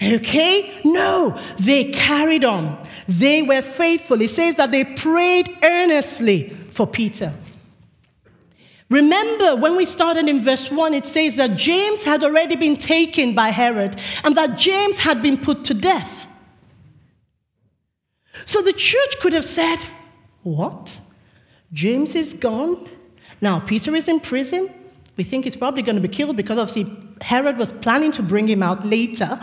Okay? 0.00 0.80
No, 0.84 1.40
they 1.56 1.90
carried 1.90 2.44
on. 2.44 2.84
They 3.08 3.42
were 3.42 3.62
faithful. 3.62 4.20
It 4.20 4.30
says 4.30 4.56
that 4.56 4.70
they 4.70 4.84
prayed 4.84 5.56
earnestly 5.64 6.50
for 6.70 6.86
Peter. 6.86 7.32
Remember, 8.88 9.56
when 9.56 9.76
we 9.76 9.84
started 9.84 10.28
in 10.28 10.44
verse 10.44 10.70
1, 10.70 10.94
it 10.94 11.06
says 11.06 11.34
that 11.36 11.56
James 11.56 12.04
had 12.04 12.22
already 12.22 12.54
been 12.54 12.76
taken 12.76 13.34
by 13.34 13.48
Herod 13.48 14.00
and 14.22 14.36
that 14.36 14.56
James 14.56 14.98
had 14.98 15.22
been 15.22 15.38
put 15.38 15.64
to 15.64 15.74
death. 15.74 16.28
So 18.44 18.62
the 18.62 18.72
church 18.72 19.18
could 19.20 19.32
have 19.32 19.44
said, 19.44 19.78
What? 20.42 21.00
James 21.72 22.14
is 22.14 22.34
gone. 22.34 22.88
Now, 23.40 23.58
Peter 23.58 23.94
is 23.94 24.06
in 24.06 24.20
prison. 24.20 24.72
We 25.16 25.24
think 25.24 25.44
he's 25.44 25.56
probably 25.56 25.82
going 25.82 25.96
to 25.96 26.02
be 26.02 26.08
killed 26.08 26.36
because 26.36 26.58
obviously 26.58 26.94
Herod 27.20 27.56
was 27.56 27.72
planning 27.72 28.12
to 28.12 28.22
bring 28.22 28.46
him 28.46 28.62
out 28.62 28.86
later. 28.86 29.40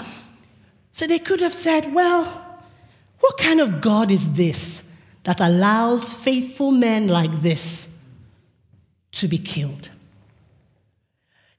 So 0.91 1.05
they 1.05 1.19
could 1.19 1.41
have 1.41 1.53
said, 1.53 1.93
Well, 1.93 2.25
what 3.19 3.37
kind 3.37 3.59
of 3.59 3.81
God 3.81 4.09
is 4.09 4.33
this 4.33 4.83
that 5.25 5.41
allows 5.41 6.13
faithful 6.13 6.71
men 6.71 7.07
like 7.07 7.41
this 7.41 7.87
to 9.13 9.27
be 9.27 9.37
killed? 9.37 9.89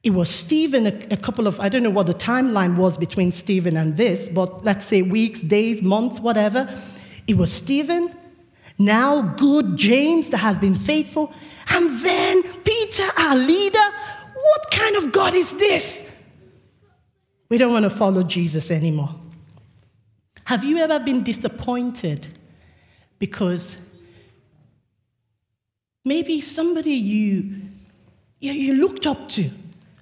It 0.02 0.10
was 0.10 0.28
Stephen, 0.28 0.86
a, 0.86 0.90
a, 1.10 1.16
couple 1.16 1.46
of, 1.46 1.58
I 1.58 1.70
don't 1.70 1.82
know 1.82 1.90
what 1.90 2.06
the 2.06 2.14
timeline 2.14 2.76
was 2.76 2.98
between 2.98 3.32
Stephen 3.32 3.76
and 3.76 3.96
this, 3.96 4.28
but 4.28 4.62
let's 4.62 4.84
say 4.84 5.00
weeks, 5.00 5.40
days, 5.40 5.82
months, 5.82 6.20
whatever. 6.20 6.68
It 7.26 7.38
was 7.38 7.50
Stephen, 7.50 8.14
now 8.78 9.22
good 9.22 9.78
James 9.78 10.28
that 10.28 10.38
has 10.38 10.58
been 10.58 10.74
faithful, 10.74 11.32
and 11.70 11.98
then 12.00 12.42
Peter, 12.42 13.04
our 13.18 13.36
leader. 13.36 13.78
What 14.34 14.70
kind 14.70 14.96
of 14.96 15.10
God 15.10 15.32
is 15.32 15.54
this? 15.56 16.02
We 17.48 17.56
don't 17.56 17.72
want 17.72 17.84
to 17.84 17.90
follow 17.90 18.24
Jesus 18.24 18.70
anymore. 18.70 19.14
Have 20.44 20.64
you 20.64 20.78
ever 20.78 20.98
been 21.00 21.22
disappointed 21.22 22.26
because 23.18 23.78
maybe 26.04 26.40
somebody 26.40 26.92
you, 26.92 27.56
you, 28.38 28.52
you 28.52 28.74
looked 28.74 29.06
up 29.06 29.28
to, 29.30 29.50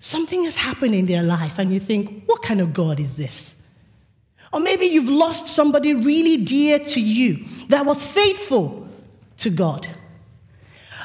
something 0.00 0.44
has 0.44 0.56
happened 0.56 0.94
in 0.94 1.06
their 1.06 1.23
life, 1.23 1.59
and 1.59 1.73
you 1.73 1.78
think, 1.78 2.25
what 2.26 2.42
kind 2.42 2.61
of 2.61 2.73
God 2.73 2.99
is 2.99 3.16
this? 3.16 3.54
Or 4.52 4.61
maybe 4.61 4.87
you've 4.87 5.09
lost 5.09 5.47
somebody 5.47 5.94
really 5.94 6.37
dear 6.37 6.78
to 6.78 7.00
you 7.00 7.44
that 7.68 7.87
was 7.87 8.02
faithful 8.02 8.88
to 9.38 9.50
God. 9.50 9.87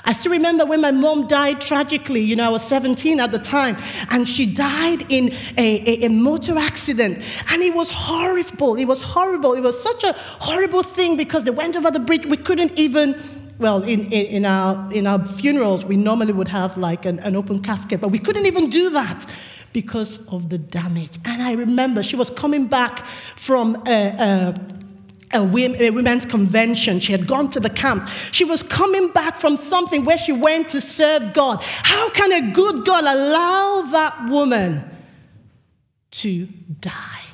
I 0.08 0.13
still 0.13 0.32
remember 0.32 0.66
when 0.66 0.80
my 0.80 0.92
mom 0.92 1.27
died 1.27 1.60
tragically. 1.60 2.22
You 2.22 2.38
know, 2.38 2.46
I 2.46 2.50
was 2.50 2.63
17 2.63 3.20
at 3.20 3.34
the 3.34 3.39
time, 3.39 3.75
and 4.10 4.27
she 4.27 4.46
died 4.46 5.12
in 5.12 5.34
a, 5.58 5.84
a, 5.86 6.06
a, 6.06 6.10
motor 6.10 6.58
accident. 6.58 7.22
And 7.51 7.62
it 7.62 7.74
was 7.74 7.89
horrible. 7.92 8.75
It 8.75 8.86
was 8.86 9.01
horrible. 9.01 9.54
It 9.54 9.62
was 9.62 9.82
such 9.82 10.06
a 10.06 10.13
horrible 10.13 10.82
thing 10.82 11.18
because 11.18 11.44
they 11.44 11.51
went 11.51 11.75
over 11.75 11.92
the 11.92 12.00
bridge. 12.00 12.25
We 12.25 12.38
couldn't 12.38 12.80
even, 12.80 13.20
well, 13.60 13.84
in, 13.84 14.06
in, 14.06 14.12
in 14.12 14.46
our, 14.46 14.92
in 14.92 15.08
our 15.08 15.26
funerals, 15.26 15.84
we 15.84 15.96
normally 15.96 16.34
would 16.34 16.48
have 16.48 16.78
like 16.78 17.06
an, 17.06 17.20
an 17.20 17.36
open 17.36 17.60
casket, 17.60 18.02
but 18.02 18.10
we 18.10 18.20
couldn't 18.20 18.46
even 18.46 18.70
do 18.70 18.90
that 18.92 19.26
because 19.74 20.20
of 20.28 20.50
the 20.50 20.58
damage. 20.58 21.18
And 21.26 21.42
I 21.42 21.54
remember 21.54 22.04
she 22.04 22.16
was 22.16 22.30
coming 22.32 22.68
back 22.68 23.06
from 23.06 23.82
a, 23.88 24.56
a, 25.34 25.40
a, 25.40 25.44
women's 25.44 26.26
convention. 26.26 27.00
She 27.00 27.12
had 27.12 27.28
gone 27.28 27.50
to 27.52 27.60
the 27.60 27.70
camp. 27.70 28.08
She 28.32 28.46
was 28.46 28.64
coming 28.64 29.10
back 29.10 29.38
from 29.38 29.58
something 29.58 30.06
where 30.06 30.18
she 30.18 30.32
went 30.32 30.70
to 30.70 30.82
serve 30.82 31.34
God. 31.34 31.64
How 31.64 32.10
can 32.12 32.32
a 32.32 32.52
good 32.52 32.86
God 32.86 33.04
allow 33.04 33.82
that 33.92 34.30
woman 34.30 34.84
to 36.12 36.46
die? 36.80 37.26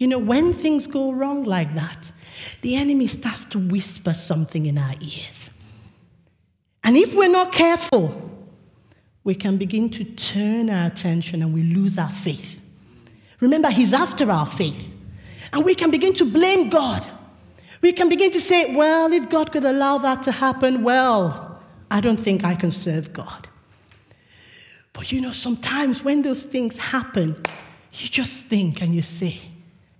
You 0.00 0.06
know, 0.06 0.18
when 0.18 0.54
things 0.54 0.86
go 0.86 1.12
wrong 1.12 1.44
like 1.44 1.74
that, 1.74 2.10
the 2.62 2.74
enemy 2.76 3.06
starts 3.06 3.44
to 3.46 3.58
whisper 3.58 4.14
something 4.14 4.64
in 4.64 4.78
our 4.78 4.94
ears. 4.98 5.50
And 6.82 6.96
if 6.96 7.14
we're 7.14 7.30
not 7.30 7.52
careful, 7.52 8.30
we 9.24 9.34
can 9.34 9.58
begin 9.58 9.90
to 9.90 10.04
turn 10.04 10.70
our 10.70 10.86
attention 10.86 11.42
and 11.42 11.52
we 11.52 11.62
lose 11.62 11.98
our 11.98 12.08
faith. 12.08 12.62
Remember, 13.40 13.68
He's 13.68 13.92
after 13.92 14.30
our 14.30 14.46
faith. 14.46 14.90
And 15.52 15.66
we 15.66 15.74
can 15.74 15.90
begin 15.90 16.14
to 16.14 16.24
blame 16.24 16.70
God. 16.70 17.06
We 17.82 17.92
can 17.92 18.08
begin 18.08 18.30
to 18.30 18.40
say, 18.40 18.74
well, 18.74 19.12
if 19.12 19.28
God 19.28 19.52
could 19.52 19.66
allow 19.66 19.98
that 19.98 20.22
to 20.22 20.32
happen, 20.32 20.82
well, 20.82 21.60
I 21.90 22.00
don't 22.00 22.16
think 22.18 22.42
I 22.42 22.54
can 22.54 22.70
serve 22.70 23.12
God. 23.12 23.48
But 24.94 25.12
you 25.12 25.20
know, 25.20 25.32
sometimes 25.32 26.02
when 26.02 26.22
those 26.22 26.42
things 26.42 26.78
happen, 26.78 27.36
you 27.92 28.08
just 28.08 28.46
think 28.46 28.80
and 28.80 28.94
you 28.94 29.02
say, 29.02 29.49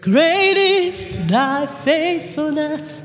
Great 0.00 0.56
is 0.56 1.18
thy 1.26 1.66
faithfulness. 1.66 3.02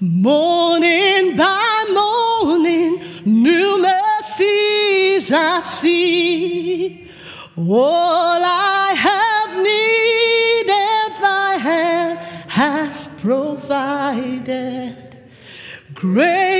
Morning 0.00 1.34
by 1.34 1.86
morning, 1.94 3.00
new 3.24 3.80
mercies 3.80 5.32
I 5.32 5.60
see. 5.60 7.08
All 7.56 8.38
I 8.44 8.92
have 8.94 9.56
needed, 9.56 11.22
thy 11.22 11.56
hand 11.56 12.18
has 12.50 13.08
provided. 13.18 14.94
Great 15.94 16.55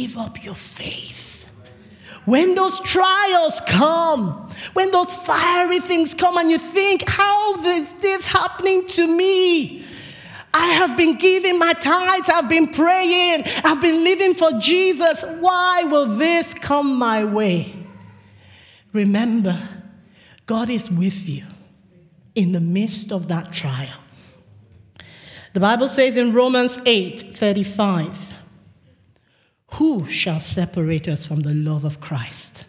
give 0.00 0.16
up 0.16 0.42
your 0.42 0.54
faith. 0.54 1.48
When 2.24 2.54
those 2.54 2.80
trials 2.80 3.60
come, 3.66 4.48
when 4.72 4.90
those 4.92 5.12
fiery 5.12 5.80
things 5.80 6.14
come, 6.14 6.38
and 6.38 6.50
you 6.50 6.58
think, 6.58 7.06
how 7.06 7.60
is 7.62 7.92
this 7.94 8.26
happening 8.26 8.86
to 8.88 9.06
me? 9.06 9.84
I 10.54 10.66
have 10.66 10.96
been 10.96 11.16
giving 11.16 11.58
my 11.58 11.72
tithes, 11.74 12.28
I've 12.28 12.48
been 12.48 12.68
praying, 12.68 13.44
I've 13.62 13.80
been 13.80 14.02
living 14.02 14.34
for 14.34 14.52
Jesus. 14.52 15.22
Why 15.40 15.84
will 15.84 16.06
this 16.06 16.54
come 16.54 16.96
my 16.96 17.24
way? 17.24 17.74
Remember, 18.92 19.58
God 20.46 20.70
is 20.70 20.90
with 20.90 21.28
you 21.28 21.44
in 22.34 22.52
the 22.52 22.60
midst 22.60 23.12
of 23.12 23.28
that 23.28 23.52
trial. 23.52 24.00
The 25.52 25.60
Bible 25.60 25.88
says 25.88 26.16
in 26.16 26.32
Romans 26.32 26.78
8 26.86 27.36
35, 27.36 28.29
who 29.74 30.06
shall 30.06 30.40
separate 30.40 31.08
us 31.08 31.26
from 31.26 31.40
the 31.40 31.54
love 31.54 31.84
of 31.84 32.00
Christ? 32.00 32.64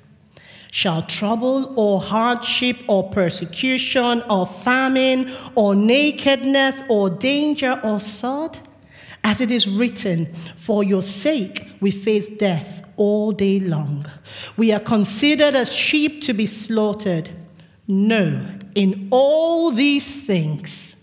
Shall 0.72 1.04
trouble 1.04 1.74
or 1.78 2.00
hardship 2.00 2.78
or 2.88 3.10
persecution 3.10 4.24
or 4.30 4.46
famine 4.46 5.30
or 5.56 5.76
nakedness 5.76 6.82
or 6.90 7.10
danger 7.10 7.80
or 7.84 8.00
sword? 8.00 8.58
As 9.24 9.42
it 9.42 9.52
is 9.52 9.68
written, 9.68 10.34
For 10.56 10.84
your 10.84 11.04
sake 11.04 11.70
we 11.82 11.92
face 11.92 12.30
death 12.30 12.82
all 12.96 13.32
day 13.32 13.60
long. 13.60 14.06
We 14.56 14.72
are 14.72 14.80
considered 14.80 15.56
as 15.56 15.74
sheep 15.74 16.24
to 16.24 16.34
be 16.34 16.46
slaughtered. 16.46 17.30
No, 17.88 18.42
in 18.74 19.10
all 19.12 19.72
these 19.72 20.22
things, 20.22 20.96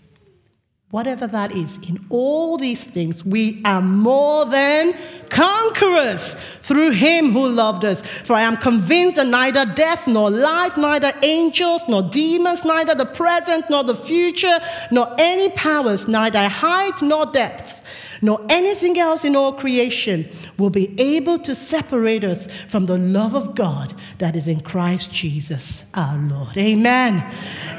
whatever 0.89 1.27
that 1.27 1.51
is, 1.51 1.77
in 1.87 2.03
all 2.09 2.57
these 2.57 2.83
things, 2.83 3.23
we 3.23 3.61
are 3.65 3.81
more 3.81 4.45
than 4.45 4.97
conquerors 5.39 6.35
through 6.63 6.91
him 6.91 7.31
who 7.31 7.47
loved 7.47 7.85
us. 7.85 8.01
For 8.01 8.33
I 8.33 8.41
am 8.41 8.57
convinced 8.57 9.15
that 9.15 9.27
neither 9.27 9.65
death 9.65 10.05
nor 10.05 10.29
life, 10.29 10.75
neither 10.75 11.11
angels 11.23 11.81
nor 11.87 12.03
demons, 12.03 12.65
neither 12.65 12.93
the 12.93 13.05
present 13.05 13.69
nor 13.69 13.83
the 13.83 13.95
future, 13.95 14.59
nor 14.91 15.15
any 15.17 15.49
powers, 15.51 16.07
neither 16.07 16.47
height 16.47 17.01
nor 17.01 17.25
depth 17.25 17.77
nor 18.21 18.45
anything 18.49 18.99
else 18.99 19.23
in 19.23 19.33
all 19.33 19.53
creation 19.53 20.29
will 20.57 20.69
be 20.69 20.93
able 20.99 21.39
to 21.39 21.55
separate 21.55 22.25
us 22.25 22.47
from 22.67 22.85
the 22.85 22.97
love 22.97 23.33
of 23.33 23.55
God 23.55 23.93
that 24.17 24.35
is 24.35 24.45
in 24.45 24.59
Christ 24.59 25.13
Jesus 25.13 25.83
our 25.93 26.17
Lord. 26.17 26.57
Amen. 26.57 27.25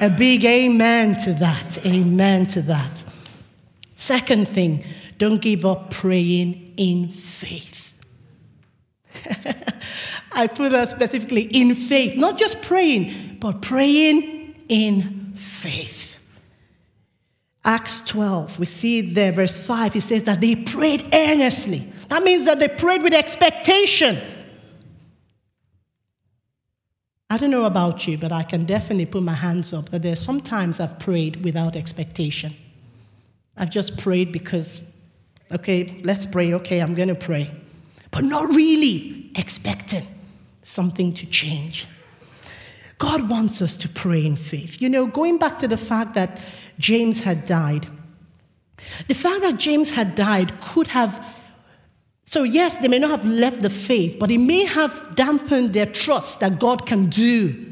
A 0.00 0.08
big 0.08 0.42
amen 0.46 1.14
to 1.24 1.34
that. 1.34 1.84
Amen 1.84 2.46
to 2.46 2.62
that. 2.62 3.04
Second 3.96 4.48
thing, 4.48 4.82
don't 5.18 5.42
give 5.42 5.66
up 5.66 5.90
praying 5.90 6.69
in 6.80 7.08
faith. 7.08 7.92
I 10.32 10.46
put 10.46 10.72
that 10.72 10.88
specifically 10.88 11.42
in 11.42 11.74
faith, 11.74 12.16
not 12.16 12.38
just 12.38 12.62
praying, 12.62 13.36
but 13.38 13.60
praying 13.60 14.58
in 14.70 15.34
faith. 15.34 16.16
Acts 17.66 18.00
12, 18.00 18.58
we 18.58 18.64
see 18.64 19.02
there, 19.02 19.30
verse 19.30 19.58
5, 19.58 19.92
he 19.92 20.00
says 20.00 20.22
that 20.22 20.40
they 20.40 20.56
prayed 20.56 21.06
earnestly. 21.12 21.92
That 22.08 22.22
means 22.22 22.46
that 22.46 22.58
they 22.58 22.68
prayed 22.68 23.02
with 23.02 23.12
expectation. 23.12 24.18
I 27.28 27.36
don't 27.36 27.50
know 27.50 27.66
about 27.66 28.06
you, 28.08 28.16
but 28.16 28.32
I 28.32 28.42
can 28.42 28.64
definitely 28.64 29.04
put 29.04 29.22
my 29.22 29.34
hands 29.34 29.74
up 29.74 29.90
that 29.90 30.00
there 30.00 30.14
are 30.14 30.16
sometimes 30.16 30.80
I've 30.80 30.98
prayed 30.98 31.44
without 31.44 31.76
expectation. 31.76 32.56
I've 33.58 33.70
just 33.70 33.98
prayed 33.98 34.32
because, 34.32 34.80
okay, 35.52 36.00
let's 36.04 36.26
pray, 36.26 36.54
okay, 36.54 36.80
I'm 36.80 36.94
going 36.94 37.08
to 37.08 37.14
pray. 37.14 37.50
But 38.10 38.24
not 38.24 38.48
really 38.48 39.30
expecting 39.36 40.06
something 40.62 41.12
to 41.14 41.26
change. 41.26 41.86
God 42.98 43.28
wants 43.30 43.62
us 43.62 43.76
to 43.78 43.88
pray 43.88 44.24
in 44.24 44.36
faith. 44.36 44.80
You 44.82 44.88
know, 44.88 45.06
going 45.06 45.38
back 45.38 45.58
to 45.60 45.68
the 45.68 45.76
fact 45.76 46.14
that 46.14 46.40
James 46.78 47.20
had 47.20 47.46
died. 47.46 47.86
The 49.08 49.14
fact 49.14 49.42
that 49.42 49.58
James 49.58 49.92
had 49.92 50.14
died 50.14 50.60
could 50.60 50.88
have, 50.88 51.24
so 52.24 52.42
yes, 52.42 52.78
they 52.78 52.88
may 52.88 52.98
not 52.98 53.10
have 53.10 53.24
left 53.24 53.62
the 53.62 53.70
faith, 53.70 54.18
but 54.18 54.30
it 54.30 54.38
may 54.38 54.64
have 54.64 55.14
dampened 55.14 55.72
their 55.72 55.86
trust 55.86 56.40
that 56.40 56.58
God 56.58 56.86
can 56.86 57.06
do 57.06 57.69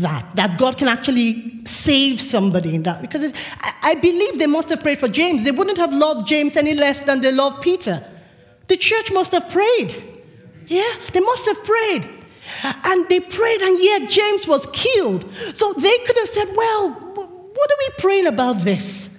that, 0.00 0.36
that 0.36 0.58
God 0.58 0.78
can 0.78 0.88
actually 0.88 1.64
save 1.64 2.20
somebody 2.20 2.74
in 2.74 2.82
that. 2.84 3.00
Because 3.00 3.32
I 3.82 3.94
believe 3.94 4.38
they 4.38 4.46
must 4.46 4.68
have 4.68 4.80
prayed 4.80 4.98
for 4.98 5.08
James. 5.08 5.44
They 5.44 5.50
wouldn't 5.50 5.78
have 5.78 5.92
loved 5.92 6.26
James 6.26 6.56
any 6.56 6.74
less 6.74 7.00
than 7.00 7.20
they 7.20 7.32
loved 7.32 7.62
Peter. 7.62 8.04
The 8.68 8.76
church 8.76 9.12
must 9.12 9.32
have 9.32 9.48
prayed. 9.48 10.02
Yeah, 10.66 10.92
they 11.12 11.20
must 11.20 11.46
have 11.46 11.64
prayed. 11.64 12.08
And 12.84 13.08
they 13.08 13.20
prayed, 13.20 13.60
and 13.60 13.82
yet 13.82 14.10
James 14.10 14.46
was 14.46 14.66
killed. 14.72 15.32
So 15.54 15.72
they 15.74 15.98
could 15.98 16.16
have 16.16 16.28
said, 16.28 16.48
Well, 16.54 16.90
what 16.90 17.70
are 17.70 17.76
we 17.78 17.88
praying 17.98 18.26
about 18.26 18.58
this? 18.58 19.10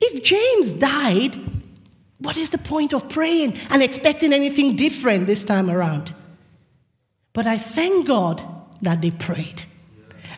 If 0.00 0.22
James 0.22 0.74
died, 0.74 1.38
what 2.18 2.36
is 2.36 2.50
the 2.50 2.58
point 2.58 2.92
of 2.92 3.08
praying 3.08 3.56
and 3.70 3.82
expecting 3.82 4.32
anything 4.32 4.76
different 4.76 5.26
this 5.26 5.44
time 5.44 5.70
around? 5.70 6.14
But 7.32 7.46
I 7.46 7.58
thank 7.58 8.06
God 8.06 8.42
that 8.82 9.02
they 9.02 9.10
prayed 9.10 9.64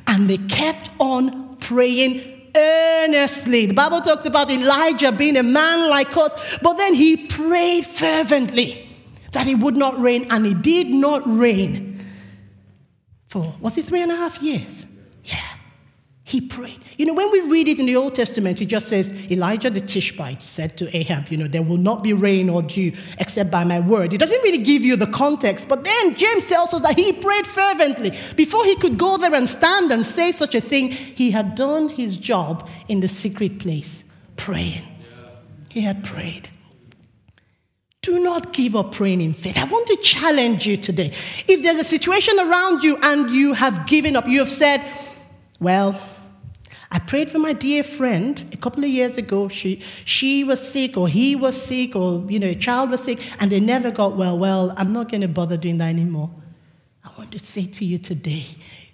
and 0.07 0.29
they 0.29 0.39
kept 0.39 0.91
on 0.99 1.57
praying 1.57 2.51
earnestly. 2.55 3.67
The 3.67 3.75
Bible 3.75 4.01
talks 4.01 4.25
about 4.25 4.51
Elijah 4.51 5.13
being 5.13 5.37
a 5.37 5.43
man 5.43 5.89
like 5.89 6.17
us, 6.17 6.59
but 6.63 6.75
then 6.75 6.95
he 6.95 7.17
prayed 7.17 7.87
fervently 7.87 8.89
that 9.33 9.47
it 9.47 9.57
would 9.57 9.77
not 9.77 9.99
rain, 9.99 10.27
and 10.31 10.47
it 10.47 10.63
did 10.63 10.89
not 10.89 11.23
rain 11.27 11.91
for, 13.29 13.55
was 13.61 13.79
it 13.79 13.85
three 13.85 14.03
and 14.03 14.11
a 14.11 14.17
half 14.17 14.43
years? 14.43 14.85
He 16.31 16.41
prayed. 16.41 16.79
You 16.97 17.07
know, 17.07 17.15
when 17.15 17.29
we 17.33 17.41
read 17.41 17.67
it 17.67 17.81
in 17.81 17.87
the 17.87 17.97
Old 17.97 18.15
Testament, 18.15 18.61
it 18.61 18.67
just 18.67 18.87
says, 18.87 19.13
Elijah 19.33 19.69
the 19.69 19.81
Tishbite 19.81 20.41
said 20.41 20.79
to 20.79 20.97
Ahab, 20.97 21.29
you 21.29 21.37
know, 21.37 21.49
there 21.49 21.61
will 21.61 21.77
not 21.77 22.05
be 22.05 22.13
rain 22.13 22.49
or 22.49 22.63
dew 22.63 22.93
except 23.19 23.51
by 23.51 23.65
my 23.65 23.81
word. 23.81 24.13
It 24.13 24.19
doesn't 24.19 24.41
really 24.45 24.63
give 24.63 24.83
you 24.83 24.95
the 24.95 25.09
context, 25.09 25.67
but 25.67 25.83
then 25.83 26.15
James 26.15 26.47
tells 26.47 26.73
us 26.73 26.83
that 26.83 26.97
he 26.97 27.13
prayed 27.13 27.49
fervently. 27.49 28.13
Before 28.37 28.65
he 28.65 28.77
could 28.77 28.97
go 28.97 29.17
there 29.17 29.35
and 29.35 29.51
stand 29.51 29.91
and 29.91 30.07
say 30.07 30.31
such 30.31 30.55
a 30.55 30.61
thing, 30.61 30.93
he 30.93 31.33
had 31.33 31.57
done 31.57 31.89
his 31.89 32.17
job 32.17 32.69
in 32.87 33.01
the 33.01 33.09
secret 33.09 33.59
place, 33.59 34.05
praying. 34.37 34.85
He 35.69 35.81
had 35.81 36.05
prayed. 36.05 36.49
Do 38.03 38.23
not 38.23 38.53
give 38.53 38.77
up 38.77 38.93
praying 38.93 39.21
in 39.21 39.33
faith. 39.33 39.59
I 39.59 39.65
want 39.65 39.89
to 39.89 39.97
challenge 39.97 40.65
you 40.65 40.77
today. 40.77 41.09
If 41.49 41.65
there's 41.65 41.79
a 41.79 41.85
situation 41.85 42.39
around 42.39 42.85
you 42.85 42.99
and 43.03 43.33
you 43.33 43.53
have 43.55 43.89
given 43.89 44.15
up, 44.15 44.29
you 44.29 44.39
have 44.39 44.51
said, 44.51 44.87
well, 45.59 46.01
I 46.93 46.99
prayed 46.99 47.31
for 47.31 47.39
my 47.39 47.53
dear 47.53 47.85
friend 47.85 48.45
a 48.53 48.57
couple 48.57 48.83
of 48.83 48.91
years 48.91 49.17
ago. 49.17 49.49
She, 49.49 49.81
she 50.05 50.43
was 50.43 50.61
sick, 50.61 50.97
or 50.97 51.09
he 51.09 51.37
was 51.37 51.61
sick, 51.61 51.95
or 51.95 52.25
you 52.29 52.39
know, 52.39 52.49
a 52.49 52.55
child 52.55 52.91
was 52.91 53.05
sick, 53.05 53.21
and 53.41 53.51
they 53.51 53.61
never 53.61 53.91
got 53.91 54.17
well. 54.17 54.37
Well, 54.37 54.75
I'm 54.77 54.93
not 54.93 55.09
going 55.09 55.21
to 55.21 55.29
bother 55.29 55.57
doing 55.57 55.79
that 55.79 55.89
anymore. 55.89 56.31
I 57.05 57.11
want 57.17 57.33
to 57.33 57.39
say 57.39 57.67
to 57.67 57.85
you 57.85 57.99
today 57.99 58.47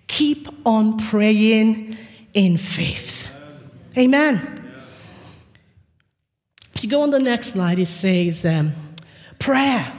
keep 0.08 0.48
on 0.64 0.98
praying 0.98 1.96
in 2.32 2.56
faith. 2.56 3.30
Amen. 3.96 4.72
If 6.74 6.84
you 6.84 6.90
go 6.90 7.02
on 7.02 7.10
the 7.10 7.18
next 7.18 7.48
slide, 7.48 7.78
it 7.78 7.86
says, 7.86 8.44
um, 8.44 8.72
prayer 9.38 9.90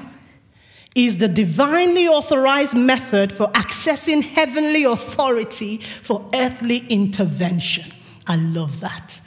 is 0.97 1.17
the 1.17 1.27
divinely 1.27 2.07
authorized 2.07 2.75
method 2.75 3.31
for 3.31 3.47
accessing 3.49 4.23
heavenly 4.23 4.83
authority 4.83 5.77
for 5.77 6.27
earthly 6.33 6.79
intervention. 6.89 7.85
I 8.25 8.35
love 8.35 8.79
that. 8.79 9.21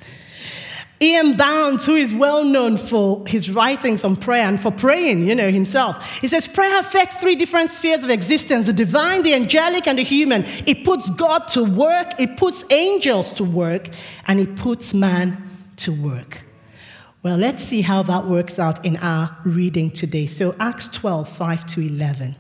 Ian 1.03 1.37
Bounds, 1.37 1.87
who 1.87 1.95
is 1.95 2.13
well 2.13 2.45
known 2.45 2.77
for 2.77 3.25
his 3.27 3.49
writings 3.49 4.05
on 4.05 4.17
prayer 4.17 4.43
and 4.43 4.61
for 4.61 4.71
praying, 4.71 5.27
you 5.27 5.35
know, 5.35 5.51
himself, 5.51 6.21
he 6.21 6.29
says 6.29 6.47
prayer 6.47 6.79
affects 6.81 7.17
three 7.17 7.37
different 7.37 7.71
spheres 7.71 8.05
of 8.05 8.11
existence 8.11 8.67
the 8.67 8.73
divine, 8.73 9.23
the 9.23 9.33
angelic, 9.33 9.87
and 9.87 9.99
the 9.99 10.03
human. 10.03 10.45
It 10.67 10.85
puts 10.85 11.09
God 11.11 11.49
to 11.49 11.65
work, 11.65 12.21
it 12.21 12.37
puts 12.37 12.67
angels 12.71 13.31
to 13.35 13.45
work, 13.45 13.89
and 14.27 14.41
it 14.41 14.57
puts 14.57 14.93
man 14.93 15.49
to 15.77 15.93
work. 15.93 16.43
Well, 17.23 17.37
let's 17.37 17.63
see 17.63 17.83
how 17.83 18.03
that 18.05 18.27
works 18.27 18.59
out 18.59 18.85
in 18.87 18.97
our 18.97 19.37
reading 19.45 19.91
today. 19.91 20.27
So, 20.27 20.57
Acts 20.59 20.89
12, 20.89 21.29
5 21.29 21.67
to 21.67 21.81
11. 21.83 22.35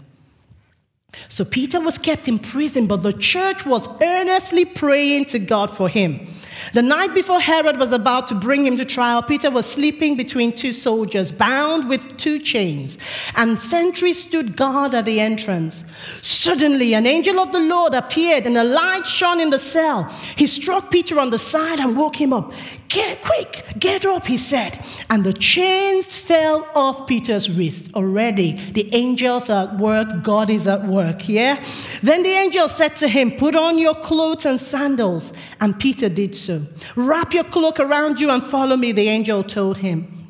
So, 1.28 1.44
Peter 1.44 1.80
was 1.80 1.98
kept 1.98 2.28
in 2.28 2.38
prison, 2.38 2.86
but 2.86 3.02
the 3.02 3.12
church 3.12 3.66
was 3.66 3.88
earnestly 4.02 4.64
praying 4.64 5.26
to 5.26 5.38
God 5.38 5.70
for 5.76 5.88
him. 5.88 6.26
The 6.72 6.82
night 6.82 7.14
before 7.14 7.40
Herod 7.40 7.78
was 7.78 7.92
about 7.92 8.28
to 8.28 8.34
bring 8.34 8.66
him 8.66 8.76
to 8.76 8.84
trial, 8.84 9.22
Peter 9.22 9.50
was 9.50 9.66
sleeping 9.66 10.16
between 10.16 10.52
two 10.52 10.72
soldiers, 10.72 11.32
bound 11.32 11.88
with 11.88 12.16
two 12.16 12.38
chains, 12.38 12.98
and 13.36 13.58
sentries 13.58 14.22
stood 14.22 14.56
guard 14.56 14.94
at 14.94 15.04
the 15.04 15.20
entrance. 15.20 15.84
Suddenly, 16.22 16.94
an 16.94 17.06
angel 17.06 17.38
of 17.38 17.52
the 17.52 17.60
Lord 17.60 17.94
appeared, 17.94 18.46
and 18.46 18.56
a 18.56 18.64
light 18.64 19.06
shone 19.06 19.40
in 19.40 19.50
the 19.50 19.58
cell. 19.58 20.04
He 20.36 20.46
struck 20.46 20.90
Peter 20.90 21.18
on 21.18 21.30
the 21.30 21.38
side 21.38 21.80
and 21.80 21.96
woke 21.96 22.20
him 22.20 22.32
up. 22.32 22.52
Get 22.88 23.22
quick, 23.22 23.64
get 23.78 24.04
up, 24.04 24.26
he 24.26 24.36
said. 24.36 24.84
And 25.08 25.22
the 25.22 25.32
chains 25.32 26.18
fell 26.18 26.66
off 26.74 27.06
Peter's 27.06 27.48
wrist. 27.48 27.94
Already, 27.94 28.52
the 28.72 28.92
angels 28.94 29.48
are 29.48 29.68
at 29.68 29.78
work, 29.78 30.22
God 30.22 30.50
is 30.50 30.66
at 30.66 30.84
work, 30.86 30.99
yeah? 31.26 31.62
Then 32.02 32.22
the 32.22 32.30
angel 32.30 32.68
said 32.68 32.96
to 32.96 33.08
him, 33.08 33.32
Put 33.32 33.54
on 33.54 33.78
your 33.78 33.94
clothes 33.94 34.46
and 34.46 34.60
sandals. 34.60 35.32
And 35.60 35.78
Peter 35.78 36.08
did 36.08 36.34
so. 36.36 36.66
Wrap 36.96 37.34
your 37.34 37.44
cloak 37.44 37.80
around 37.80 38.20
you 38.20 38.30
and 38.30 38.42
follow 38.42 38.76
me, 38.76 38.92
the 38.92 39.08
angel 39.08 39.42
told 39.42 39.78
him. 39.78 40.20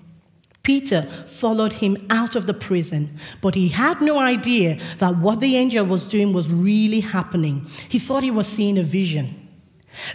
Peter 0.63 1.03
followed 1.27 1.73
him 1.73 1.97
out 2.11 2.37
of 2.37 2.47
the 2.47 2.55
prison, 2.55 3.19
but 3.41 3.55
he 3.55 3.69
had 3.69 4.01
no 4.01 4.19
idea 4.19 4.79
that 4.99 5.17
what 5.17 5.41
the 5.41 5.57
angel 5.57 5.87
was 5.87 6.05
doing 6.05 6.33
was 6.33 6.49
really 6.49 7.01
happening. 7.01 7.67
He 7.89 7.99
thought 7.99 8.23
he 8.23 8.31
was 8.31 8.47
seeing 8.47 8.77
a 8.77 8.83
vision. 8.83 9.49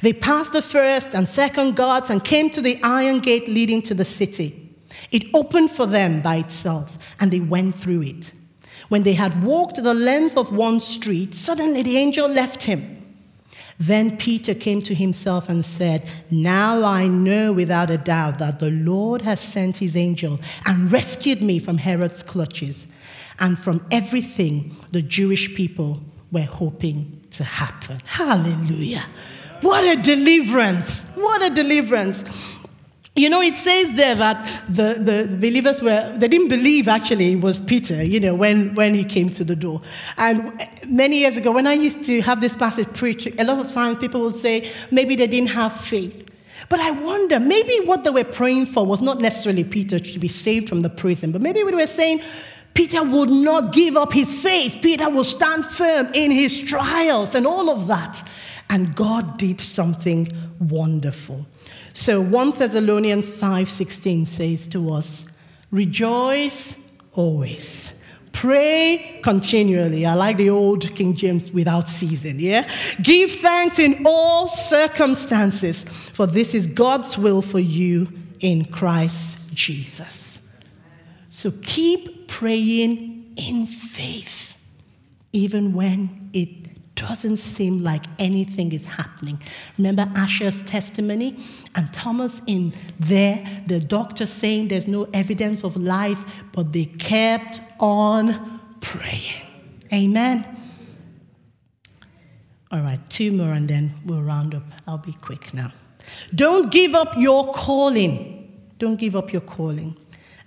They 0.02 0.14
passed 0.14 0.54
the 0.54 0.62
first 0.62 1.14
and 1.14 1.28
second 1.28 1.76
guards 1.76 2.10
and 2.10 2.24
came 2.24 2.50
to 2.52 2.62
the 2.62 2.80
iron 2.84 3.20
gate 3.20 3.50
leading 3.50 3.82
to 3.84 3.94
the 3.94 4.06
city. 4.06 4.76
It 5.12 5.28
opened 5.34 5.72
for 5.72 5.86
them 5.86 6.22
by 6.22 6.38
itself, 6.38 6.98
and 7.20 7.32
they 7.32 7.40
went 7.40 7.76
through 7.76 8.04
it. 8.04 8.32
When 8.90 9.04
they 9.04 9.14
had 9.14 9.44
walked 9.44 9.82
the 9.82 9.94
length 9.94 10.38
of 10.38 10.54
one 10.54 10.80
street, 10.80 11.34
suddenly 11.34 11.84
the 11.84 11.98
angel 11.98 12.28
left 12.28 12.64
him. 12.64 12.92
Then 13.78 14.18
Peter 14.18 14.54
came 14.54 14.82
to 14.84 14.96
himself 14.96 15.50
and 15.50 15.66
said, 15.66 16.08
Now 16.32 16.84
I 16.84 17.08
know 17.08 17.52
without 17.52 17.92
a 17.92 17.98
doubt 17.98 18.40
that 18.40 18.60
the 18.60 18.72
Lord 18.72 19.22
has 19.24 19.40
sent 19.42 19.78
his 19.78 19.98
angel 19.98 20.40
and 20.66 20.92
rescued 20.92 21.42
me 21.42 21.60
from 21.60 21.78
Herod's 21.78 22.24
clutches 22.24 22.88
and 23.40 23.58
from 23.58 23.86
everything 23.92 24.76
the 24.92 25.02
Jewish 25.02 25.54
people 25.56 26.02
were 26.32 26.42
hoping 26.42 27.22
to 27.32 27.44
happen. 27.44 28.00
Hallelujah. 28.06 29.04
What 29.62 29.84
a 29.84 30.02
deliverance! 30.02 31.02
What 31.16 31.44
a 31.44 31.54
deliverance! 31.54 32.24
You 33.18 33.30
know, 33.30 33.42
it 33.42 33.56
says 33.56 33.94
there 33.94 34.16
that 34.16 34.64
the, 34.68 35.00
the 35.00 35.38
believers 35.38 35.82
were, 35.82 36.14
they 36.18 36.28
didn't 36.28 36.50
believe 36.50 36.90
actually 36.90 37.32
it 37.32 37.40
was 37.40 37.62
Peter, 37.62 38.04
you 38.04 38.20
know, 38.20 38.36
when, 38.36 38.76
when 38.76 38.94
he 38.94 39.06
came 39.06 39.30
to 39.30 39.46
the 39.46 39.56
door. 39.56 39.82
And 40.18 40.52
many 40.90 41.20
years 41.20 41.38
ago, 41.38 41.54
when 41.54 41.66
I 41.66 41.74
used 41.74 42.04
to 42.04 42.22
have 42.24 42.42
this 42.42 42.58
passage 42.58 42.92
preached, 42.94 43.28
a 43.40 43.44
lot 43.46 43.66
of 43.66 43.72
times 43.72 44.00
people 44.00 44.20
would 44.20 44.36
say 44.36 44.70
maybe 44.92 45.16
they 45.16 45.28
didn't 45.28 45.52
have 45.52 45.72
faith. 45.72 46.30
But 46.68 46.82
I 46.82 46.92
wonder, 46.92 47.40
maybe 47.40 47.86
what 47.86 48.04
they 48.04 48.10
were 48.10 48.26
praying 48.26 48.66
for 48.66 48.86
was 48.86 49.02
not 49.02 49.20
necessarily 49.20 49.64
Peter 49.64 49.98
to 49.98 50.20
be 50.20 50.28
saved 50.28 50.68
from 50.68 50.82
the 50.82 50.90
prison, 50.90 51.32
but 51.32 51.42
maybe 51.42 51.64
they 51.64 51.72
were 51.72 51.88
saying, 51.88 52.22
Peter 52.74 53.02
would 53.02 53.30
not 53.30 53.72
give 53.72 53.96
up 53.96 54.12
his 54.12 54.36
faith. 54.36 54.80
Peter 54.82 55.10
will 55.10 55.24
stand 55.24 55.64
firm 55.66 56.10
in 56.14 56.32
his 56.32 56.60
trials 56.60 57.34
and 57.34 57.48
all 57.48 57.70
of 57.70 57.88
that. 57.88 58.28
And 58.70 58.94
God 58.94 59.38
did 59.38 59.62
something 59.62 60.28
wonderful. 60.60 61.46
So 61.98 62.20
1 62.20 62.60
Thessalonians 62.60 63.30
5:16 63.30 64.26
says 64.26 64.68
to 64.68 64.94
us, 64.94 65.24
"Rejoice 65.72 66.76
always. 67.14 67.94
Pray 68.34 69.22
continually." 69.24 70.06
I 70.06 70.14
like 70.14 70.36
the 70.36 70.50
old 70.50 70.94
King 70.94 71.16
James 71.16 71.54
without 71.54 71.88
ceasing, 71.88 72.38
yeah? 72.42 72.68
Give 73.02 73.32
thanks 73.32 73.80
in 73.80 74.02
all 74.06 74.50
circumstances, 74.50 75.86
for 76.12 76.28
this 76.28 76.54
is 76.54 76.68
God's 76.68 77.18
will 77.18 77.42
for 77.42 77.62
you 77.62 78.10
in 78.42 78.66
Christ 78.66 79.38
Jesus. 79.54 80.40
So 81.30 81.52
keep 81.64 82.28
praying 82.28 83.24
in 83.38 83.68
faith 83.68 84.58
even 85.32 85.74
when 85.74 86.30
it 86.34 86.65
doesn't 86.96 87.38
seem 87.38 87.84
like 87.84 88.06
anything 88.20 88.72
is 88.72 88.86
happening. 88.86 89.40
Remember 89.78 90.10
Asher's 90.16 90.62
testimony? 90.64 91.38
And 91.76 91.92
Thomas 91.94 92.42
in 92.48 92.74
there, 93.00 93.44
the 93.68 93.80
doctor 93.80 94.26
saying 94.26 94.70
there's 94.70 94.88
no 94.88 95.08
evidence 95.14 95.64
of 95.64 95.76
life, 95.76 96.24
but 96.54 96.74
they 96.74 96.86
kept 96.86 97.62
on 97.80 98.60
praying. 98.82 99.46
Amen. 99.94 100.46
All 102.72 102.82
right, 102.82 103.00
two 103.10 103.32
more 103.32 103.54
and 103.54 103.68
then 103.68 103.94
we'll 104.06 104.22
round 104.22 104.56
up. 104.56 104.64
I'll 104.88 104.98
be 104.98 105.14
quick 105.14 105.54
now. 105.54 105.72
Don't 106.34 106.72
give 106.72 106.96
up 106.96 107.16
your 107.18 107.52
calling. 107.52 108.42
Don't 108.80 109.00
give 109.00 109.16
up 109.16 109.32
your 109.32 109.42
calling. 109.42 109.98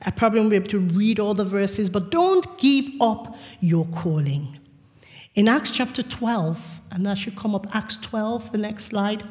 I 0.05 0.11
probably 0.11 0.41
won't 0.41 0.51
be 0.51 0.57
able 0.57 0.69
to 0.69 0.79
read 0.79 1.19
all 1.19 1.35
the 1.35 1.45
verses, 1.45 1.91
but 1.91 2.11
don't 2.11 2.59
give 2.59 2.89
up 3.01 3.37
your 3.61 3.87
calling. 3.87 4.58
In 5.38 5.46
Acts 5.46 5.70
chapter 5.70 6.03
12, 6.03 6.81
and 6.90 7.07
that 7.07 7.16
should 7.16 7.37
come 7.37 7.55
up, 7.55 7.72
Acts 7.72 7.94
12, 7.98 8.51
the 8.51 8.59
next 8.59 8.87
slide, 8.87 9.22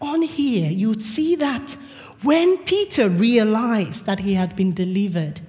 on 0.00 0.22
here, 0.22 0.70
you'd 0.70 1.02
see 1.02 1.34
that 1.34 1.76
when 2.22 2.58
Peter 2.58 3.10
realized 3.10 4.06
that 4.06 4.20
he 4.20 4.34
had 4.34 4.54
been 4.54 4.72
delivered, 4.72 5.40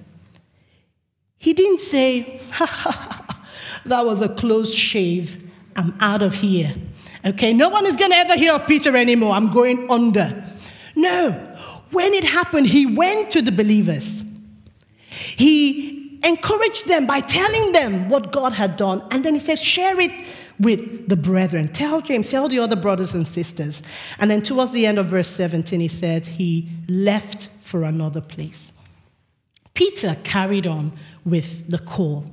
he 1.38 1.52
didn't 1.52 1.78
say, 1.78 2.40
ha, 2.50 2.66
ha, 2.66 2.90
ha, 2.90 3.46
that 3.86 4.04
was 4.04 4.20
a 4.20 4.28
close 4.28 4.74
shave, 4.74 5.48
I'm 5.76 5.96
out 6.00 6.22
of 6.22 6.34
here. 6.34 6.74
Okay, 7.24 7.52
no 7.52 7.68
one 7.68 7.86
is 7.86 7.94
going 7.94 8.10
to 8.10 8.16
ever 8.16 8.34
hear 8.34 8.52
of 8.52 8.66
Peter 8.66 8.96
anymore, 8.96 9.32
I'm 9.32 9.52
going 9.52 9.88
under. 9.88 10.44
No, 10.96 11.30
when 11.92 12.12
it 12.14 12.24
happened, 12.24 12.66
he 12.66 12.84
went 12.84 13.30
to 13.30 13.42
the 13.42 13.52
believers. 13.52 14.24
He 15.08 15.99
encourage 16.24 16.84
them 16.84 17.06
by 17.06 17.20
telling 17.20 17.72
them 17.72 18.08
what 18.08 18.32
God 18.32 18.52
had 18.52 18.76
done. 18.76 19.02
And 19.10 19.24
then 19.24 19.34
he 19.34 19.40
says, 19.40 19.60
share 19.60 19.98
it 20.00 20.12
with 20.58 21.08
the 21.08 21.16
brethren. 21.16 21.68
Tell 21.68 22.00
James, 22.00 22.30
tell 22.30 22.48
the 22.48 22.58
other 22.58 22.76
brothers 22.76 23.14
and 23.14 23.26
sisters. 23.26 23.82
And 24.18 24.30
then 24.30 24.42
towards 24.42 24.72
the 24.72 24.86
end 24.86 24.98
of 24.98 25.06
verse 25.06 25.28
17, 25.28 25.80
he 25.80 25.88
said, 25.88 26.26
he 26.26 26.68
left 26.88 27.48
for 27.62 27.84
another 27.84 28.20
place. 28.20 28.72
Peter 29.72 30.16
carried 30.22 30.66
on 30.66 30.92
with 31.24 31.70
the 31.70 31.78
call. 31.78 32.26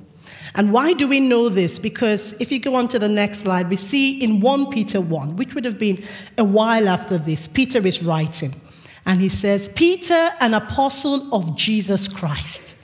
And 0.54 0.72
why 0.72 0.92
do 0.92 1.08
we 1.08 1.20
know 1.20 1.48
this? 1.48 1.78
Because 1.78 2.34
if 2.38 2.52
you 2.52 2.58
go 2.58 2.74
on 2.74 2.88
to 2.88 2.98
the 2.98 3.08
next 3.08 3.40
slide, 3.40 3.70
we 3.70 3.76
see 3.76 4.18
in 4.18 4.40
1 4.40 4.70
Peter 4.70 5.00
1, 5.00 5.36
which 5.36 5.54
would 5.54 5.64
have 5.64 5.78
been 5.78 5.98
a 6.36 6.44
while 6.44 6.88
after 6.88 7.16
this, 7.16 7.48
Peter 7.48 7.86
is 7.86 8.02
writing. 8.02 8.60
And 9.06 9.22
he 9.22 9.30
says, 9.30 9.70
Peter, 9.70 10.30
an 10.40 10.52
apostle 10.52 11.34
of 11.34 11.56
Jesus 11.56 12.08
Christ 12.08 12.76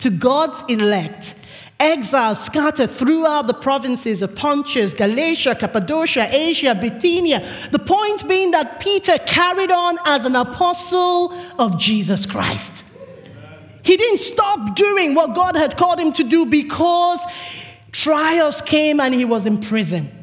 to 0.00 0.10
God's 0.10 0.62
elect, 0.68 1.34
exiles 1.78 2.44
scattered 2.44 2.90
throughout 2.90 3.46
the 3.46 3.54
provinces 3.54 4.22
of 4.22 4.34
Pontus, 4.34 4.92
Galatia, 4.94 5.54
Cappadocia, 5.54 6.28
Asia, 6.30 6.74
Bithynia. 6.74 7.46
The 7.70 7.78
point 7.78 8.28
being 8.28 8.50
that 8.50 8.80
Peter 8.80 9.16
carried 9.18 9.70
on 9.70 9.96
as 10.04 10.26
an 10.26 10.36
apostle 10.36 11.32
of 11.58 11.78
Jesus 11.78 12.26
Christ. 12.26 12.84
He 13.82 13.96
didn't 13.96 14.18
stop 14.18 14.76
doing 14.76 15.14
what 15.14 15.34
God 15.34 15.56
had 15.56 15.76
called 15.76 15.98
him 15.98 16.12
to 16.14 16.24
do 16.24 16.44
because 16.44 17.20
trials 17.92 18.60
came 18.60 19.00
and 19.00 19.14
he 19.14 19.24
was 19.24 19.46
in 19.46 19.58
prison. 19.58 20.19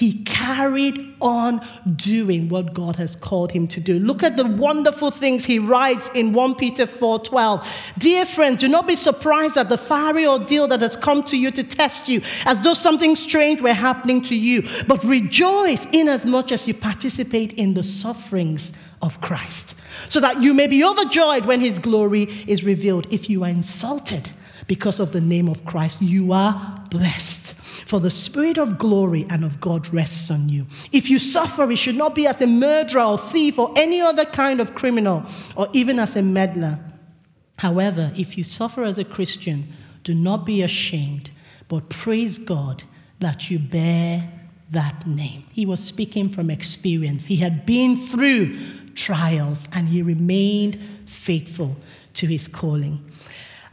He 0.00 0.14
carried 0.24 1.14
on 1.20 1.60
doing 1.94 2.48
what 2.48 2.72
God 2.72 2.96
has 2.96 3.16
called 3.16 3.52
him 3.52 3.68
to 3.68 3.80
do. 3.80 3.98
Look 3.98 4.22
at 4.22 4.38
the 4.38 4.46
wonderful 4.46 5.10
things 5.10 5.44
he 5.44 5.58
writes 5.58 6.08
in 6.14 6.32
1 6.32 6.54
Peter 6.54 6.86
4:12. 6.86 7.62
Dear 7.98 8.24
friends, 8.24 8.62
do 8.62 8.68
not 8.68 8.88
be 8.88 8.96
surprised 8.96 9.58
at 9.58 9.68
the 9.68 9.76
fiery 9.76 10.26
ordeal 10.26 10.66
that 10.68 10.80
has 10.80 10.96
come 10.96 11.22
to 11.24 11.36
you 11.36 11.50
to 11.50 11.62
test 11.62 12.08
you, 12.08 12.22
as 12.46 12.58
though 12.60 12.72
something 12.72 13.14
strange 13.14 13.60
were 13.60 13.74
happening 13.74 14.22
to 14.22 14.34
you, 14.34 14.62
but 14.88 15.04
rejoice 15.04 15.86
inasmuch 15.92 16.50
as 16.50 16.66
you 16.66 16.72
participate 16.72 17.52
in 17.52 17.74
the 17.74 17.82
sufferings 17.82 18.72
of 19.02 19.20
Christ, 19.20 19.74
so 20.08 20.18
that 20.20 20.40
you 20.40 20.54
may 20.54 20.66
be 20.66 20.82
overjoyed 20.82 21.44
when 21.44 21.60
his 21.60 21.78
glory 21.78 22.26
is 22.46 22.64
revealed. 22.64 23.06
If 23.10 23.28
you 23.28 23.44
are 23.44 23.50
insulted, 23.50 24.30
because 24.70 25.00
of 25.00 25.10
the 25.10 25.20
name 25.20 25.48
of 25.48 25.64
Christ, 25.64 26.00
you 26.00 26.32
are 26.32 26.76
blessed. 26.90 27.54
For 27.54 27.98
the 27.98 28.08
Spirit 28.08 28.56
of 28.56 28.78
glory 28.78 29.26
and 29.28 29.44
of 29.44 29.60
God 29.60 29.92
rests 29.92 30.30
on 30.30 30.48
you. 30.48 30.64
If 30.92 31.10
you 31.10 31.18
suffer, 31.18 31.68
it 31.68 31.76
should 31.76 31.96
not 31.96 32.14
be 32.14 32.24
as 32.28 32.40
a 32.40 32.46
murderer 32.46 33.02
or 33.02 33.18
thief 33.18 33.58
or 33.58 33.74
any 33.74 34.00
other 34.00 34.24
kind 34.24 34.60
of 34.60 34.76
criminal 34.76 35.24
or 35.56 35.66
even 35.72 35.98
as 35.98 36.14
a 36.14 36.22
meddler. 36.22 36.78
However, 37.58 38.12
if 38.16 38.38
you 38.38 38.44
suffer 38.44 38.84
as 38.84 38.96
a 38.96 39.04
Christian, 39.04 39.72
do 40.04 40.14
not 40.14 40.46
be 40.46 40.62
ashamed, 40.62 41.32
but 41.66 41.88
praise 41.88 42.38
God 42.38 42.84
that 43.18 43.50
you 43.50 43.58
bear 43.58 44.30
that 44.70 45.04
name. 45.04 45.42
He 45.50 45.66
was 45.66 45.82
speaking 45.82 46.28
from 46.28 46.48
experience. 46.48 47.26
He 47.26 47.38
had 47.38 47.66
been 47.66 48.06
through 48.06 48.56
trials 48.94 49.66
and 49.72 49.88
he 49.88 50.00
remained 50.00 50.78
faithful 51.06 51.76
to 52.14 52.28
his 52.28 52.46
calling. 52.46 53.04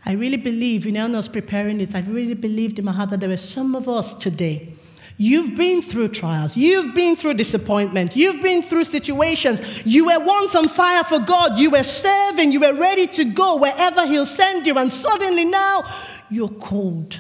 I 0.08 0.14
really 0.14 0.38
believe, 0.38 0.86
you 0.86 0.94
know, 0.94 1.04
when 1.04 1.16
I 1.16 1.18
was 1.18 1.28
preparing 1.28 1.80
this, 1.80 1.94
I 1.94 2.00
really 2.00 2.34
believed 2.34 2.80
in 2.80 2.86
my 2.86 2.94
heart 2.94 3.10
that 3.10 3.20
there 3.20 3.28
were 3.28 3.36
some 3.36 3.76
of 3.76 3.90
us 3.90 4.14
today. 4.14 4.74
You've 5.18 5.58
been 5.58 5.82
through 5.82 6.10
trials. 6.10 6.56
You've 6.56 6.96
been 6.96 7.18
through 7.18 7.34
disappointment. 7.34 8.16
You've 8.16 8.42
been 8.42 8.62
through 8.62 8.86
situations. 8.86 9.60
You 9.86 10.06
were 10.06 10.24
once 10.24 10.56
on 10.56 10.70
fire 10.70 11.04
for 11.04 11.20
God. 11.20 11.60
You 11.60 11.72
were 11.72 11.84
serving. 11.84 12.54
You 12.54 12.62
were 12.62 12.74
ready 12.74 13.08
to 13.08 13.26
go 13.26 13.58
wherever 13.58 14.08
He'll 14.08 14.26
send 14.26 14.66
you. 14.66 14.78
And 14.78 14.94
suddenly 14.94 15.44
now 15.44 15.84
you're 16.30 16.48
cold. 16.48 17.20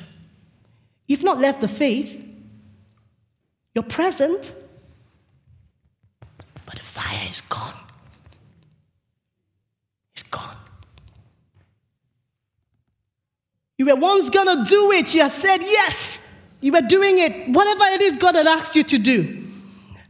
You've 1.08 1.24
not 1.24 1.40
left 1.40 1.60
the 1.60 1.68
faith. 1.68 2.24
You're 3.76 3.84
present. 3.84 4.54
But 6.66 6.76
the 6.76 6.86
fire 6.86 7.28
is 7.30 7.42
gone. 7.42 7.74
It's 10.14 10.24
gone. 10.24 10.56
You 13.78 13.86
were 13.86 13.96
once 13.96 14.30
going 14.30 14.64
to 14.64 14.70
do 14.70 14.92
it. 14.92 15.14
You 15.14 15.22
have 15.22 15.32
said 15.32 15.62
yes. 15.62 16.20
You 16.62 16.72
were 16.72 16.82
doing 16.82 17.20
it, 17.20 17.50
whatever 17.50 17.84
it 17.94 18.02
is 18.02 18.18
God 18.18 18.36
had 18.36 18.48
asked 18.48 18.76
you 18.76 18.84
to 18.84 18.98
do. 18.98 19.44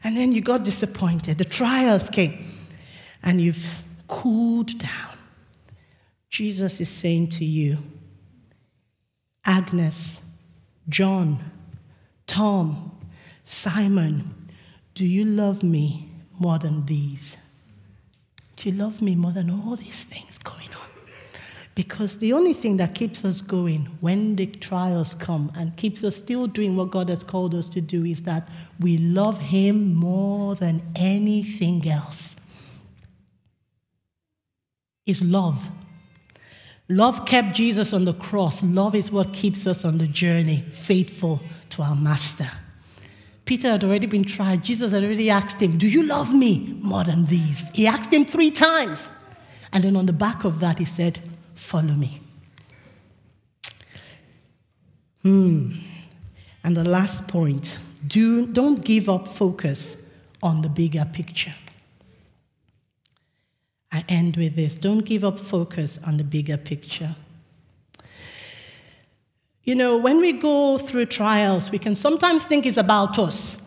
And 0.03 0.15
then 0.15 0.31
you 0.31 0.41
got 0.41 0.63
disappointed. 0.63 1.37
The 1.37 1.45
trials 1.45 2.09
came 2.09 2.45
and 3.23 3.41
you've 3.41 3.83
cooled 4.07 4.77
down. 4.77 5.17
Jesus 6.29 6.79
is 6.79 6.89
saying 6.89 7.27
to 7.27 7.45
you, 7.45 7.77
Agnes, 9.45 10.21
John, 10.87 11.39
Tom, 12.25 12.91
Simon, 13.43 14.49
do 14.93 15.05
you 15.05 15.25
love 15.25 15.63
me 15.63 16.09
more 16.39 16.59
than 16.59 16.85
these? 16.85 17.37
Do 18.55 18.69
you 18.69 18.75
love 18.75 19.01
me 19.01 19.15
more 19.15 19.31
than 19.31 19.49
all 19.49 19.75
these 19.75 20.03
things 20.03 20.37
going 20.37 20.69
on? 20.69 20.86
Because 21.77 22.17
the 22.17 22.33
only 22.33 22.53
thing 22.53 22.77
that 22.77 22.95
keeps 22.95 23.23
us 23.23 23.39
going 23.39 23.85
when 24.01 24.35
the 24.35 24.47
trials 24.47 25.13
come 25.13 25.51
and 25.55 25.77
keeps 25.77 26.03
us 26.03 26.15
still 26.15 26.47
doing 26.47 26.75
what 26.75 26.89
God 26.89 27.07
has 27.07 27.23
called 27.23 27.53
us 27.53 27.69
to 27.69 27.81
do 27.81 28.03
is 28.03 28.23
that 28.23 28.49
we 28.79 28.97
love 28.97 29.37
Him 29.37 29.93
more 29.93 30.55
than 30.55 30.81
anything 30.95 31.87
else. 31.87 32.35
Is 35.05 35.21
love. 35.21 35.69
Love 36.89 37.27
kept 37.27 37.55
Jesus 37.55 37.93
on 37.93 38.05
the 38.05 38.13
cross. 38.15 38.63
Love 38.63 38.95
is 38.95 39.11
what 39.11 39.31
keeps 39.31 39.67
us 39.67 39.85
on 39.85 39.99
the 39.99 40.07
journey, 40.07 40.65
faithful 40.71 41.41
to 41.69 41.83
our 41.83 41.95
Master. 41.95 42.49
Peter 43.45 43.69
had 43.69 43.83
already 43.83 44.07
been 44.07 44.23
tried. 44.23 44.63
Jesus 44.63 44.93
had 44.93 45.03
already 45.03 45.29
asked 45.29 45.61
him, 45.61 45.77
Do 45.77 45.87
you 45.87 46.07
love 46.07 46.33
me 46.33 46.75
more 46.81 47.03
than 47.03 47.27
these? 47.27 47.69
He 47.75 47.85
asked 47.85 48.11
him 48.11 48.25
three 48.25 48.49
times. 48.49 49.09
And 49.71 49.83
then 49.83 49.95
on 49.95 50.07
the 50.07 50.13
back 50.13 50.43
of 50.43 50.59
that, 50.61 50.79
he 50.79 50.85
said, 50.85 51.19
Follow 51.57 51.95
me. 51.95 52.21
Hmm. 55.23 55.71
And 56.63 56.77
the 56.77 56.87
last 56.87 57.27
point 57.27 57.77
do, 58.05 58.45
don't 58.45 58.85
give 58.85 59.09
up 59.09 59.27
focus 59.27 59.97
on 60.43 60.61
the 60.61 60.69
bigger 60.69 61.03
picture. 61.11 61.55
I 63.91 64.05
end 64.07 64.37
with 64.37 64.55
this 64.55 64.75
don't 64.75 65.03
give 65.03 65.23
up 65.23 65.39
focus 65.39 65.99
on 66.05 66.17
the 66.17 66.23
bigger 66.23 66.57
picture. 66.57 67.15
You 69.63 69.75
know, 69.75 69.97
when 69.97 70.19
we 70.19 70.33
go 70.33 70.77
through 70.77 71.07
trials, 71.07 71.71
we 71.71 71.79
can 71.79 71.95
sometimes 71.95 72.45
think 72.45 72.65
it's 72.65 72.77
about 72.77 73.17
us. 73.17 73.57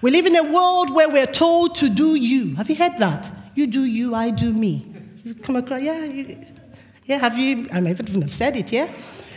We 0.00 0.12
live 0.12 0.26
in 0.26 0.36
a 0.36 0.44
world 0.44 0.94
where 0.94 1.08
we're 1.08 1.26
told 1.26 1.74
to 1.76 1.90
do 1.90 2.14
you. 2.14 2.54
Have 2.54 2.70
you 2.70 2.76
heard 2.76 2.98
that? 2.98 3.30
You 3.54 3.66
do 3.66 3.84
you, 3.84 4.14
I 4.14 4.30
do 4.30 4.52
me. 4.52 4.95
You 5.26 5.34
come 5.34 5.56
across, 5.56 5.82
yeah, 5.82 6.04
you, 6.04 6.38
yeah, 7.04 7.18
have 7.18 7.36
you? 7.36 7.68
I 7.72 7.80
might 7.80 7.98
even 7.98 8.22
have 8.22 8.32
said 8.32 8.54
it, 8.54 8.70
yeah? 8.70 8.88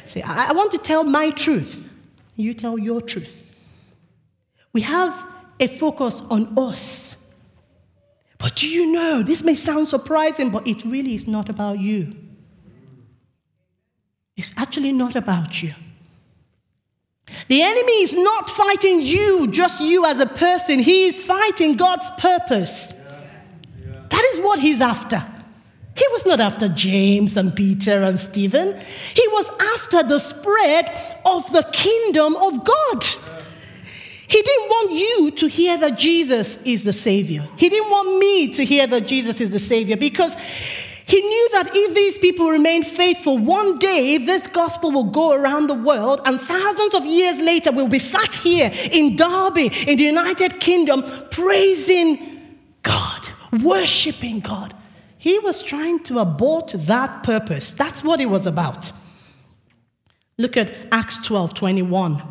Say, 0.06 0.22
I, 0.22 0.50
I 0.50 0.54
want 0.54 0.72
to 0.74 0.78
tell 0.78 1.04
my 1.04 1.32
truth. 1.32 1.90
You 2.36 2.54
tell 2.54 2.78
your 2.78 3.02
truth. 3.02 3.42
We 4.72 4.82
have 4.82 5.26
a 5.60 5.66
focus 5.66 6.22
on 6.30 6.54
us. 6.60 7.16
But 8.38 8.58
do 8.58 8.70
you 8.70 8.92
know, 8.92 9.24
this 9.24 9.44
may 9.44 9.56
sound 9.56 9.88
surprising, 9.88 10.52
but 10.52 10.68
it 10.68 10.86
really 10.86 11.16
is 11.16 11.28
not 11.28 11.50
about 11.50 11.80
you. 11.80 12.16
It's 14.38 14.54
actually 14.58 14.92
not 14.92 15.16
about 15.16 15.64
you. 15.64 15.74
The 17.48 17.64
enemy 17.64 18.04
is 18.04 18.14
not 18.14 18.48
fighting 18.48 19.02
you, 19.02 19.48
just 19.48 19.82
you 19.82 20.06
as 20.06 20.20
a 20.20 20.28
person. 20.28 20.78
He 20.78 21.08
is 21.08 21.20
fighting 21.20 21.78
God's 21.78 22.12
purpose. 22.20 22.94
That 24.10 24.30
is 24.34 24.40
what 24.40 24.60
he's 24.60 24.82
after. 24.82 25.26
He 26.00 26.06
was 26.12 26.26
not 26.26 26.40
after 26.40 26.70
James 26.70 27.36
and 27.36 27.54
Peter 27.54 28.04
and 28.04 28.18
Stephen. 28.18 28.74
He 29.14 29.28
was 29.28 29.52
after 29.76 30.02
the 30.02 30.20
spread 30.20 30.86
of 31.26 31.52
the 31.52 31.64
kingdom 31.74 32.38
of 32.38 32.64
God. 32.64 33.04
He 34.26 34.42
didn't 34.42 34.70
want 34.70 34.92
you 34.94 35.32
to 35.32 35.48
hear 35.48 35.78
that 35.80 35.98
Jesus 35.98 36.58
is 36.64 36.86
the 36.86 36.94
Savior. 36.94 37.46
He 37.58 37.68
didn't 37.68 37.90
want 37.90 38.18
me 38.18 38.54
to 38.54 38.64
hear 38.64 38.88
that 38.88 39.08
Jesus 39.08 39.42
is 39.42 39.52
the 39.52 39.60
Savior 39.60 39.98
because 39.98 40.36
he 41.06 41.20
knew 41.20 41.50
that 41.54 41.72
if 41.74 41.94
these 41.94 42.18
people 42.18 42.50
remain 42.50 42.84
faithful, 42.84 43.38
one 43.38 43.78
day 43.78 44.20
this 44.20 44.48
gospel 44.48 44.92
will 44.92 45.12
go 45.12 45.34
around 45.34 45.68
the 45.68 45.74
world, 45.74 46.22
and 46.24 46.40
thousands 46.40 46.94
of 46.94 47.06
years 47.06 47.42
later, 47.42 47.72
we'll 47.72 47.88
be 47.90 48.00
sat 48.00 48.32
here 48.36 48.72
in 48.92 49.18
Derby, 49.18 49.72
in 49.88 49.98
the 49.98 50.04
United 50.04 50.62
Kingdom, 50.62 51.04
praising 51.32 52.54
God, 52.84 53.28
worshiping 53.64 54.40
God. 54.40 54.79
He 55.30 55.38
was 55.38 55.62
trying 55.62 56.00
to 56.06 56.18
abort 56.18 56.74
that 56.76 57.22
purpose. 57.22 57.76
That's 57.76 58.04
what 58.04 58.20
it 58.20 58.26
was 58.26 58.48
about. 58.48 58.92
Look 60.40 60.58
at 60.58 60.72
Acts 60.92 61.20
12 61.20 61.54
21. 61.54 62.24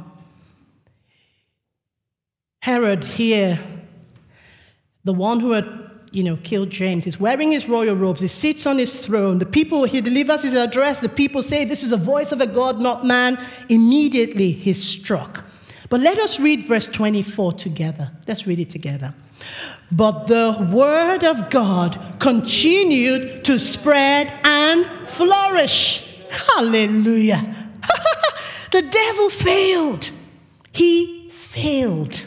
Herod 2.60 3.04
here, 3.04 3.56
the 5.04 5.14
one 5.14 5.38
who 5.38 5.52
had 5.52 5.68
you 6.10 6.24
know, 6.24 6.38
killed 6.38 6.70
James. 6.70 7.04
He's 7.04 7.20
wearing 7.20 7.52
his 7.52 7.68
royal 7.68 7.94
robes. 7.94 8.20
He 8.20 8.26
sits 8.26 8.66
on 8.66 8.78
his 8.78 8.98
throne. 8.98 9.38
The 9.38 9.46
people, 9.46 9.84
he 9.84 10.00
delivers 10.00 10.42
his 10.42 10.54
address. 10.54 10.98
The 10.98 11.08
people 11.08 11.40
say, 11.40 11.64
This 11.64 11.84
is 11.84 11.90
the 11.90 11.96
voice 11.96 12.32
of 12.32 12.40
a 12.40 12.48
God, 12.48 12.80
not 12.80 13.04
man. 13.04 13.38
Immediately 13.68 14.50
he's 14.50 14.82
struck. 14.82 15.44
But 15.88 16.00
let 16.00 16.18
us 16.18 16.40
read 16.40 16.64
verse 16.64 16.86
24 16.86 17.52
together. 17.52 18.10
Let's 18.26 18.44
read 18.44 18.58
it 18.58 18.70
together. 18.70 19.14
But 19.90 20.26
the 20.26 20.68
word 20.70 21.24
of 21.24 21.50
God 21.50 21.98
continued 22.18 23.44
to 23.46 23.58
spread 23.58 24.32
and 24.44 24.84
flourish. 25.08 26.04
Hallelujah. 26.54 27.54
the 28.72 28.82
devil 28.82 29.30
failed. 29.30 30.10
He 30.72 31.30
failed. 31.30 32.26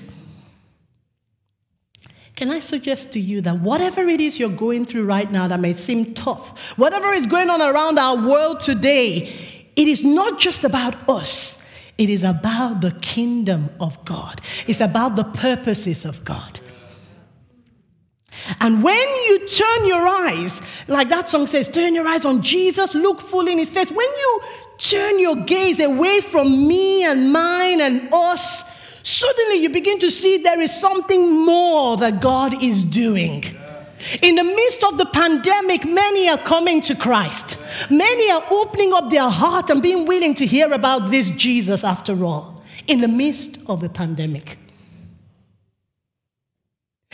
Can 2.36 2.50
I 2.50 2.60
suggest 2.60 3.12
to 3.12 3.20
you 3.20 3.42
that 3.42 3.60
whatever 3.60 4.02
it 4.08 4.20
is 4.20 4.40
you're 4.40 4.50
going 4.50 4.84
through 4.86 5.06
right 5.06 5.32
now 5.32 5.48
that 5.48 5.60
may 5.60 5.74
seem 5.74 6.16
tough, 6.16 6.72
whatever 6.76 7.14
is 7.14 7.28
going 7.28 7.52
on 7.52 7.62
around 7.62 8.00
our 8.00 8.16
world 8.16 8.62
today, 8.62 9.32
it 9.76 9.88
is 9.88 10.04
not 10.04 10.40
just 10.40 10.64
about 10.64 11.08
us. 11.08 11.62
It 12.00 12.10
is 12.10 12.24
about 12.24 12.82
the 12.82 12.94
kingdom 12.94 13.70
of 13.80 14.04
God. 14.06 14.42
It's 14.68 14.82
about 14.82 15.16
the 15.16 15.24
purposes 15.24 16.04
of 16.04 16.24
God. 16.24 16.60
And 18.60 18.84
when 18.84 19.08
you 19.28 19.48
turn 19.48 19.88
your 19.88 20.08
eyes, 20.08 20.62
like 20.88 21.10
that 21.10 21.30
song 21.30 21.48
says, 21.48 21.70
turn 21.70 21.96
your 21.96 22.08
eyes 22.08 22.26
on 22.26 22.42
Jesus, 22.42 22.94
look 22.94 23.22
full 23.22 23.48
in 23.48 23.58
his 23.58 23.70
face. 23.72 23.90
When 23.90 24.00
you 24.00 24.42
turn 24.78 25.20
your 25.20 25.36
gaze 25.36 25.80
away 25.80 26.22
from 26.22 26.68
me 26.68 27.04
and 27.06 27.32
mine 27.32 27.82
and 27.82 28.10
us 28.14 28.64
suddenly 29.04 29.56
you 29.56 29.70
begin 29.70 30.00
to 30.00 30.12
see 30.12 30.38
there 30.38 30.60
is 30.60 30.74
something 30.80 31.46
more 31.46 31.98
that 31.98 32.22
God 32.22 32.62
is 32.64 32.84
doing. 32.84 33.44
In 34.22 34.36
the 34.36 34.44
midst 34.44 34.84
of 34.84 34.98
the 34.98 35.06
pandemic, 35.06 35.86
many 35.86 36.28
are 36.28 36.38
coming 36.38 36.82
to 36.82 36.96
Christ. 36.96 37.60
Many 37.90 38.32
are 38.32 38.44
opening 38.50 38.94
up 38.94 39.12
their 39.12 39.30
heart 39.30 39.70
and 39.70 39.82
being 39.82 40.08
willing 40.08 40.34
to 40.36 40.46
hear 40.46 40.74
about 40.74 41.12
this 41.12 41.30
Jesus 41.32 41.84
after 41.84 42.26
all. 42.26 42.64
In 42.88 43.02
the 43.02 43.08
midst 43.08 43.60
of 43.68 43.84
a 43.84 43.90
pandemic. 43.90 44.58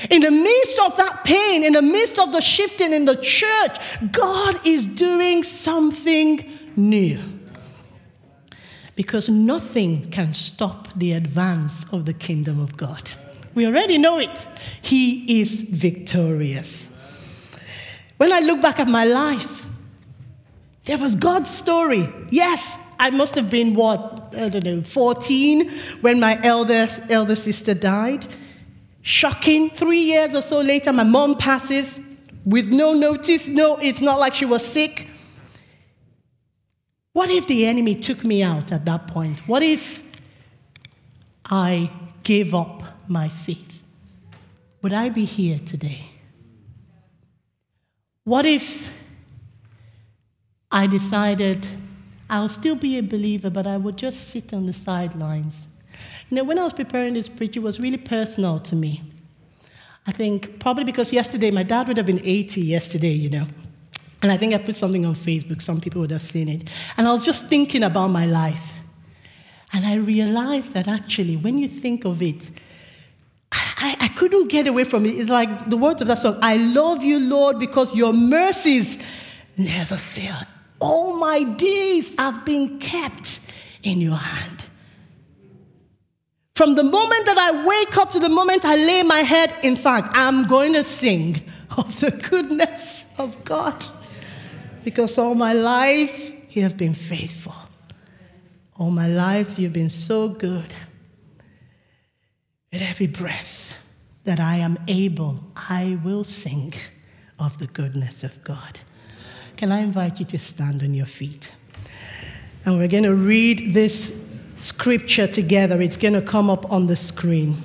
In 0.10 0.22
the 0.22 0.32
midst 0.32 0.80
of 0.80 0.96
that 0.98 1.24
pain, 1.24 1.64
in 1.64 1.74
the 1.74 1.82
midst 1.82 2.20
of 2.20 2.32
the 2.32 2.42
shifting 2.42 2.94
in 2.94 3.06
the 3.06 3.16
church, 3.16 3.78
God 4.12 4.60
is 4.66 4.86
doing 4.86 5.44
something 5.44 6.46
new 6.76 7.20
because 8.96 9.28
nothing 9.28 10.10
can 10.12 10.34
stop 10.34 10.88
the 10.96 11.14
advance 11.14 11.86
of 11.92 12.06
the 12.06 12.14
kingdom 12.14 12.60
of 12.60 12.78
God. 12.78 13.10
We 13.56 13.66
already 13.66 13.98
know 13.98 14.20
it. 14.20 14.48
He 14.82 15.42
is 15.42 15.62
victorious. 15.62 16.90
When 18.18 18.32
I 18.32 18.40
look 18.40 18.62
back 18.62 18.80
at 18.80 18.88
my 18.88 19.06
life, 19.06 19.68
there 20.86 20.98
was 20.98 21.16
God's 21.16 21.50
story. 21.50 22.08
Yes, 22.30 22.78
I 23.00 23.10
must 23.10 23.36
have 23.36 23.50
been 23.50 23.74
what, 23.74 24.34
I 24.38 24.50
don't 24.50 24.64
know, 24.64 24.82
14 24.82 25.70
when 26.02 26.20
my 26.20 26.40
elder, 26.44 26.88
elder 27.10 27.36
sister 27.36 27.74
died. 27.74 28.28
Shocking. 29.08 29.70
Three 29.70 30.02
years 30.02 30.36
or 30.36 30.42
so 30.42 30.60
later, 30.60 30.92
my 30.92 31.06
mom 31.06 31.38
passes 31.38 32.02
with 32.44 32.68
no 32.68 32.92
notice. 32.92 33.48
No, 33.48 33.78
it's 33.78 34.02
not 34.02 34.20
like 34.20 34.36
she 34.36 34.44
was 34.44 34.68
sick. 34.68 35.08
What 37.14 37.30
if 37.30 37.48
the 37.48 37.68
enemy 37.68 37.96
took 37.96 38.26
me 38.26 38.44
out 38.44 38.74
at 38.74 38.84
that 38.84 39.08
point? 39.08 39.48
What 39.48 39.64
if 39.64 40.04
I 41.46 41.90
gave 42.24 42.54
up 42.54 42.84
my 43.08 43.30
faith? 43.30 43.82
Would 44.82 44.92
I 44.92 45.08
be 45.08 45.24
here 45.24 45.60
today? 45.66 46.12
What 48.26 48.46
if 48.46 48.90
I 50.70 50.86
decided 50.86 51.66
I'll 52.30 52.50
still 52.50 52.76
be 52.76 52.98
a 52.98 53.04
believer, 53.04 53.50
but 53.50 53.66
I 53.66 53.78
would 53.78 53.96
just 53.96 54.32
sit 54.32 54.54
on 54.54 54.66
the 54.66 54.74
sidelines? 54.74 55.70
You 56.30 56.38
know, 56.38 56.44
when 56.44 56.60
I 56.60 56.64
was 56.64 56.74
preparing 56.74 57.14
this 57.14 57.30
preach, 57.30 57.56
it 57.56 57.62
was 57.62 57.80
really 57.80 57.98
personal 57.98 58.60
to 58.60 58.76
me. 58.76 59.02
I 60.06 60.12
think 60.12 60.60
probably 60.60 60.86
because 60.86 61.12
yesterday, 61.12 61.52
my 61.52 61.64
dad 61.64 61.88
would 61.88 61.98
have 61.98 62.06
been 62.06 62.22
80 62.24 62.62
yesterday, 62.62 63.12
you 63.12 63.30
know. 63.30 63.48
And 64.22 64.32
I 64.32 64.38
think 64.38 64.54
I 64.54 64.58
put 64.58 64.76
something 64.76 65.06
on 65.06 65.16
Facebook, 65.16 65.62
some 65.62 65.80
people 65.80 66.02
would 66.02 66.12
have 66.12 66.22
seen 66.22 66.50
it. 66.50 66.70
And 66.98 67.08
I 67.08 67.12
was 67.12 67.24
just 67.24 67.48
thinking 67.48 67.84
about 67.84 68.08
my 68.08 68.26
life. 68.26 68.80
And 69.74 69.86
I 69.86 69.96
realized 69.96 70.74
that 70.74 70.88
actually, 70.88 71.36
when 71.36 71.58
you 71.58 71.68
think 71.68 72.06
of 72.06 72.22
it, 72.22 72.50
I, 73.52 73.96
I 74.00 74.08
couldn't 74.10 74.48
get 74.48 74.66
away 74.66 74.86
from 74.86 75.06
it. 75.06 75.10
It's 75.10 75.30
like 75.30 75.66
the 75.66 75.78
words 75.78 76.02
of 76.02 76.08
that 76.08 76.20
song 76.20 76.40
I 76.42 76.58
love 76.58 77.04
you, 77.04 77.20
Lord, 77.20 77.60
because 77.60 77.94
your 77.94 78.14
mercies 78.14 78.98
never 79.58 79.98
fail. 79.98 80.36
All 80.80 81.20
my 81.20 81.44
days 81.44 82.12
have 82.18 82.46
been 82.46 82.80
kept 82.80 83.40
in 83.84 84.02
your 84.02 84.16
hand. 84.16 84.67
From 86.58 86.74
the 86.74 86.84
moment 86.84 87.28
that 87.28 87.38
I 87.38 87.64
wake 87.68 87.98
up 88.00 88.12
to 88.14 88.20
the 88.20 88.30
moment 88.30 88.66
I 88.66 88.78
lay 88.78 89.04
my 89.04 89.20
head, 89.20 89.56
in 89.62 89.76
fact, 89.76 90.14
I'm 90.16 90.48
going 90.48 90.74
to 90.74 90.84
sing 90.84 91.44
of 91.78 92.00
the 92.00 92.10
goodness 92.10 93.06
of 93.20 93.44
God 93.46 93.88
because 94.84 95.20
all 95.20 95.36
my 95.36 95.54
life 95.54 96.32
you 96.50 96.64
have 96.64 96.76
been 96.76 96.96
faithful. 96.96 97.54
All 98.80 98.90
my 98.90 99.08
life 99.08 99.60
you've 99.60 99.72
been 99.72 99.92
so 99.92 100.30
good. 100.30 100.74
With 102.74 102.82
every 102.82 103.06
breath 103.06 103.78
that 104.24 104.40
I 104.40 104.56
am 104.56 104.80
able, 104.88 105.40
I 105.56 106.00
will 106.04 106.24
sing 106.24 106.74
of 107.38 107.60
the 107.60 107.68
goodness 107.68 108.24
of 108.24 108.44
God. 108.44 108.80
Can 109.58 109.72
I 109.72 109.82
invite 109.82 110.18
you 110.18 110.26
to 110.26 110.40
stand 110.40 110.82
on 110.82 110.96
your 110.96 111.06
feet? 111.06 111.54
And 112.66 112.80
we're 112.80 112.88
going 112.88 113.04
to 113.04 113.14
read 113.14 113.76
this 113.76 114.12
scripture 114.58 115.28
together. 115.28 115.82
It's 115.82 115.98
going 115.98 116.14
to 116.14 116.22
come 116.22 116.50
up 116.50 116.72
on 116.72 116.88
the 116.88 116.96
screen. 116.96 117.58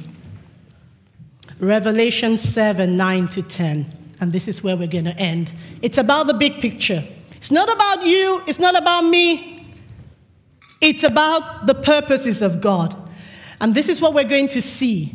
Revelation 1.58 2.36
7 2.36 2.96
9 2.96 3.28
to 3.28 3.42
10. 3.42 3.98
And 4.20 4.32
this 4.32 4.46
is 4.46 4.62
where 4.62 4.76
we're 4.76 4.88
going 4.88 5.06
to 5.06 5.18
end. 5.18 5.52
It's 5.80 5.98
about 5.98 6.28
the 6.28 6.34
big 6.34 6.60
picture. 6.60 7.04
It's 7.32 7.50
not 7.50 7.72
about 7.72 8.06
you, 8.06 8.42
it's 8.46 8.60
not 8.60 8.78
about 8.78 9.02
me. 9.02 9.48
It's 10.80 11.04
about 11.04 11.66
the 11.66 11.74
purposes 11.74 12.42
of 12.42 12.60
God. 12.60 12.96
And 13.60 13.74
this 13.74 13.88
is 13.88 14.00
what 14.00 14.14
we're 14.14 14.24
going 14.24 14.48
to 14.48 14.62
see. 14.62 15.14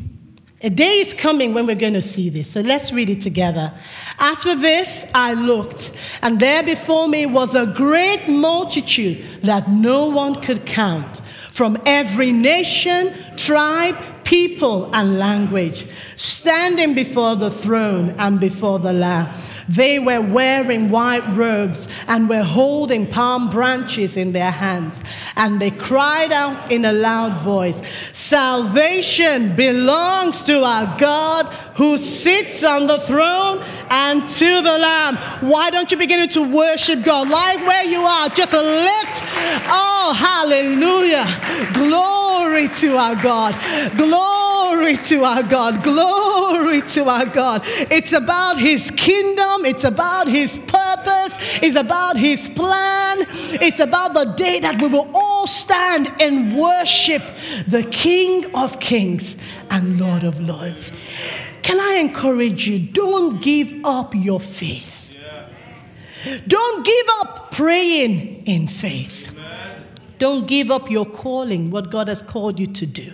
A 0.62 0.70
day 0.70 1.00
is 1.00 1.14
coming 1.14 1.54
when 1.54 1.68
we're 1.68 1.76
going 1.76 1.94
to 1.94 2.02
see 2.02 2.30
this. 2.30 2.50
So 2.50 2.62
let's 2.62 2.92
read 2.92 3.10
it 3.10 3.22
together. 3.22 3.72
After 4.18 4.56
this, 4.56 5.06
I 5.14 5.34
looked, 5.34 5.92
and 6.22 6.40
there 6.40 6.64
before 6.64 7.08
me 7.08 7.26
was 7.26 7.54
a 7.54 7.68
great 7.68 8.28
multitude 8.28 9.22
that 9.44 9.70
no 9.70 10.06
one 10.06 10.42
could 10.42 10.66
count 10.66 11.22
from 11.58 11.76
every 11.88 12.32
nation, 12.32 13.12
tribe, 13.36 13.98
people, 14.24 14.94
and 14.94 15.18
language, 15.18 15.88
standing 16.16 16.94
before 16.94 17.36
the 17.36 17.50
throne 17.50 18.12
and 18.20 18.40
before 18.40 18.78
the 18.78 18.94
Lamb. 18.94 19.28
They 19.70 20.00
were 20.00 20.22
wearing 20.22 20.90
white 20.90 21.28
robes 21.36 21.88
and 22.08 22.30
were 22.30 22.44
holding 22.44 23.08
palm 23.08 23.50
branches 23.50 24.18
in 24.18 24.32
their 24.32 24.52
hands. 24.52 25.04
And 25.36 25.60
they 25.60 25.72
cried 25.72 26.32
out 26.32 26.72
in 26.72 26.86
a 26.86 26.94
loud 26.94 27.38
voice 27.42 27.82
Salvation 28.12 29.56
belongs 29.56 30.44
to 30.44 30.64
our 30.64 30.98
God 30.98 31.48
who 31.76 31.98
sits 31.98 32.64
on 32.64 32.88
the 32.88 33.00
throne 33.00 33.62
and 33.90 34.28
to 34.28 34.62
the 34.62 34.78
Lamb. 34.78 35.16
Why 35.42 35.70
don't 35.70 35.92
you 35.92 35.98
begin 35.98 36.28
to 36.30 36.42
worship 36.44 37.04
God? 37.04 37.30
Live 37.30 37.62
where 37.62 37.86
you 37.86 38.02
are, 38.02 38.30
just 38.30 38.54
lift. 38.54 39.24
Oh, 39.70 40.14
hallelujah. 40.18 41.26
Glory 41.74 42.68
to 42.80 42.98
our 42.98 43.16
God. 43.16 43.56
Glory 43.96 44.98
to 44.98 45.24
our 45.24 45.44
God. 45.44 45.84
Glory 45.84 46.82
to 46.82 47.06
our 47.06 47.26
God. 47.26 47.62
It's 47.66 48.14
about 48.14 48.58
His 48.58 48.92
kingdom, 48.92 49.57
it's 49.66 49.84
about 49.84 50.28
His 50.28 50.60
purpose, 50.60 51.38
it's 51.62 51.76
about 51.76 52.18
His 52.18 52.50
plan, 52.50 53.26
it's 53.62 53.80
about 53.80 54.14
the 54.14 54.26
day 54.36 54.60
that 54.60 54.82
we 54.82 54.88
will 54.88 55.10
all 55.14 55.48
stand 55.48 56.12
and 56.20 56.58
worship 56.58 57.24
the 57.68 57.84
King 57.84 58.54
of 58.56 58.80
Kings 58.80 59.38
and 59.70 60.00
Lord 60.00 60.24
of 60.24 60.40
Lords. 60.40 60.92
Can 61.62 61.80
I 61.80 61.96
encourage 62.00 62.68
you? 62.68 62.80
Don't 62.80 63.42
give 63.42 63.74
up 63.84 64.16
your 64.16 64.40
faith. 64.40 65.14
Don't 66.48 66.86
give 66.86 67.06
up 67.20 67.52
praying 67.52 68.46
in 68.46 68.68
faith. 68.68 69.28
Don't 70.20 70.48
give 70.48 70.72
up 70.72 70.90
your 70.90 71.06
calling, 71.06 71.70
what 71.70 71.92
God 71.92 72.08
has 72.08 72.22
called 72.22 72.60
you 72.60 72.68
to 72.68 72.86
do. 72.86 73.14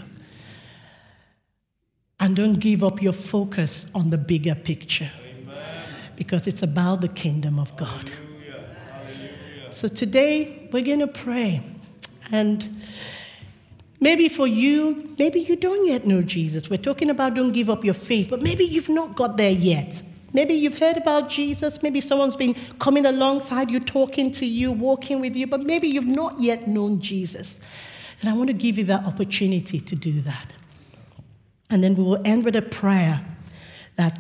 And 2.20 2.36
don't 2.36 2.60
give 2.60 2.84
up 2.84 3.02
your 3.02 3.12
focus 3.12 3.86
on 3.94 4.10
the 4.10 4.18
bigger 4.18 4.56
picture 4.56 5.12
because 6.16 6.48
it's 6.48 6.64
about 6.64 7.02
the 7.02 7.08
kingdom 7.08 7.60
of 7.60 7.76
God. 7.76 8.12
So 9.72 9.88
today 9.88 10.70
we're 10.72 10.84
going 10.84 11.00
to 11.00 11.08
pray. 11.08 11.62
And 12.32 12.84
Maybe 14.04 14.28
for 14.28 14.46
you, 14.46 15.16
maybe 15.18 15.40
you 15.40 15.56
don't 15.56 15.88
yet 15.88 16.06
know 16.06 16.22
Jesus. 16.22 16.70
We're 16.70 16.76
talking 16.76 17.10
about 17.10 17.36
don't 17.36 17.54
give 17.54 17.70
up 17.70 17.86
your 17.86 17.94
faith, 17.94 18.30
but 18.30 18.42
maybe 18.42 18.66
you've 18.66 18.90
not 18.90 19.16
got 19.16 19.38
there 19.38 19.50
yet. 19.50 20.04
Maybe 20.34 20.56
you've 20.56 20.78
heard 20.78 20.98
about 20.98 21.30
Jesus. 21.30 21.82
Maybe 21.82 22.02
someone's 22.02 22.36
been 22.36 22.54
coming 22.80 23.06
alongside 23.06 23.72
you, 23.72 23.80
talking 23.80 24.30
to 24.34 24.46
you, 24.46 24.74
walking 24.74 25.22
with 25.22 25.38
you, 25.38 25.48
but 25.48 25.62
maybe 25.62 25.88
you've 25.88 26.06
not 26.06 26.38
yet 26.42 26.68
known 26.68 27.00
Jesus. 27.00 27.62
And 28.20 28.30
I 28.30 28.34
want 28.34 28.48
to 28.48 28.54
give 28.54 28.78
you 28.78 28.84
that 28.84 29.06
opportunity 29.06 29.80
to 29.80 29.96
do 29.96 30.20
that. 30.20 30.54
And 31.70 31.82
then 31.82 31.96
we 31.96 32.04
will 32.04 32.22
end 32.26 32.44
with 32.44 32.58
a 32.58 32.62
prayer 32.62 33.26
that 33.96 34.20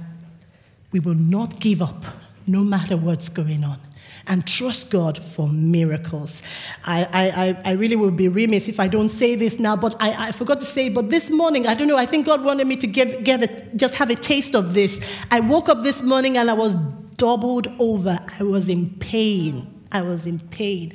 we 0.94 1.02
will 1.02 1.16
not 1.16 1.60
give 1.60 1.82
up 1.82 2.06
no 2.48 2.64
matter 2.64 2.96
what's 2.96 3.28
going 3.28 3.66
on 3.66 3.80
and 4.28 4.48
trust 4.48 4.90
God 4.90 5.18
for 5.22 5.50
miracles. 5.50 6.42
I, 6.86 7.58
I, 7.66 7.72
I 7.72 7.74
really 7.74 7.98
will 7.98 8.12
be 8.12 8.30
remiss 8.30 8.70
if 8.70 8.80
I 8.80 8.88
don't 8.88 9.10
say 9.10 9.36
this 9.36 9.60
now, 9.60 9.76
but 9.76 9.96
I, 10.00 10.28
I 10.28 10.32
forgot 10.32 10.62
to 10.62 10.66
say, 10.66 10.88
but 10.88 11.10
this 11.10 11.30
morning, 11.30 11.68
I 11.68 11.74
don't 11.74 11.88
know, 11.90 11.98
I 11.98 12.06
think 12.06 12.26
God 12.26 12.42
wanted 12.42 12.68
me 12.68 12.78
to 12.78 12.88
give, 12.88 13.24
give 13.26 13.42
it, 13.42 13.76
just 13.76 13.96
have 13.96 14.10
a 14.10 14.16
taste 14.16 14.56
of 14.56 14.74
this. 14.74 15.02
I 15.30 15.42
woke 15.42 15.68
up 15.68 15.84
this 15.84 16.02
morning 16.02 16.38
and 16.38 16.50
I 16.50 16.54
was 16.54 16.76
doubled 17.18 17.68
over. 17.80 18.18
I 18.40 18.44
was 18.44 18.70
in 18.70 18.92
pain. 19.00 19.84
I 19.92 20.02
was 20.02 20.26
in 20.26 20.40
pain. 20.40 20.94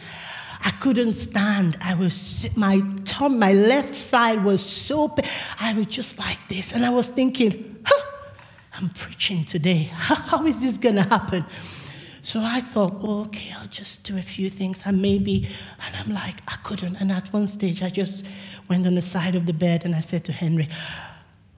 I 0.64 0.70
couldn't 0.70 1.12
stand. 1.12 1.76
I 1.80 1.94
was 1.94 2.48
my 2.56 2.82
tongue, 3.04 3.38
my 3.38 3.52
left 3.52 3.94
side 3.94 4.42
was 4.42 4.64
so. 4.64 5.14
I 5.61 5.72
was 5.74 5.87
just 5.87 6.18
like 6.18 6.38
this, 6.48 6.72
and 6.72 6.84
I 6.84 6.90
was 6.90 7.06
thinking, 7.08 7.80
huh, 7.84 8.07
"I'm 8.78 8.90
preaching 8.90 9.44
today. 9.44 9.84
How 9.92 10.46
is 10.46 10.60
this 10.60 10.78
going 10.78 10.96
to 10.96 11.02
happen?" 11.02 11.44
So 12.22 12.40
I 12.42 12.60
thought, 12.60 12.96
oh, 13.00 13.22
okay, 13.22 13.52
I'll 13.56 13.68
just 13.68 14.02
do 14.02 14.18
a 14.18 14.22
few 14.22 14.50
things 14.50 14.82
and 14.84 15.00
maybe, 15.00 15.48
and 15.86 15.96
I'm 15.96 16.12
like, 16.12 16.40
I 16.48 16.56
couldn't. 16.56 16.96
And 16.96 17.12
at 17.12 17.32
one 17.32 17.46
stage, 17.46 17.82
I 17.82 17.90
just 17.90 18.24
went 18.68 18.86
on 18.86 18.96
the 18.96 19.02
side 19.02 19.34
of 19.34 19.46
the 19.46 19.52
bed 19.52 19.84
and 19.84 19.94
I 19.94 20.00
said 20.00 20.24
to 20.26 20.32
Henry, 20.32 20.68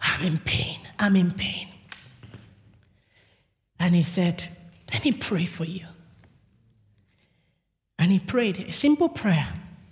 I'm 0.01 0.25
in 0.25 0.39
pain. 0.39 0.79
I'm 0.99 1.17
in 1.17 1.33
pain. 1.33 1.69
And 3.79 3.95
he 3.95 4.03
said, 4.03 4.45
Let 4.93 5.05
me 5.05 5.13
pray 5.13 5.47
for 5.47 5.65
you. 5.65 5.87
And 7.99 8.11
he 8.13 8.19
prayed 8.19 8.59
a 8.61 8.73
simple 8.73 9.09
prayer, 9.09 9.49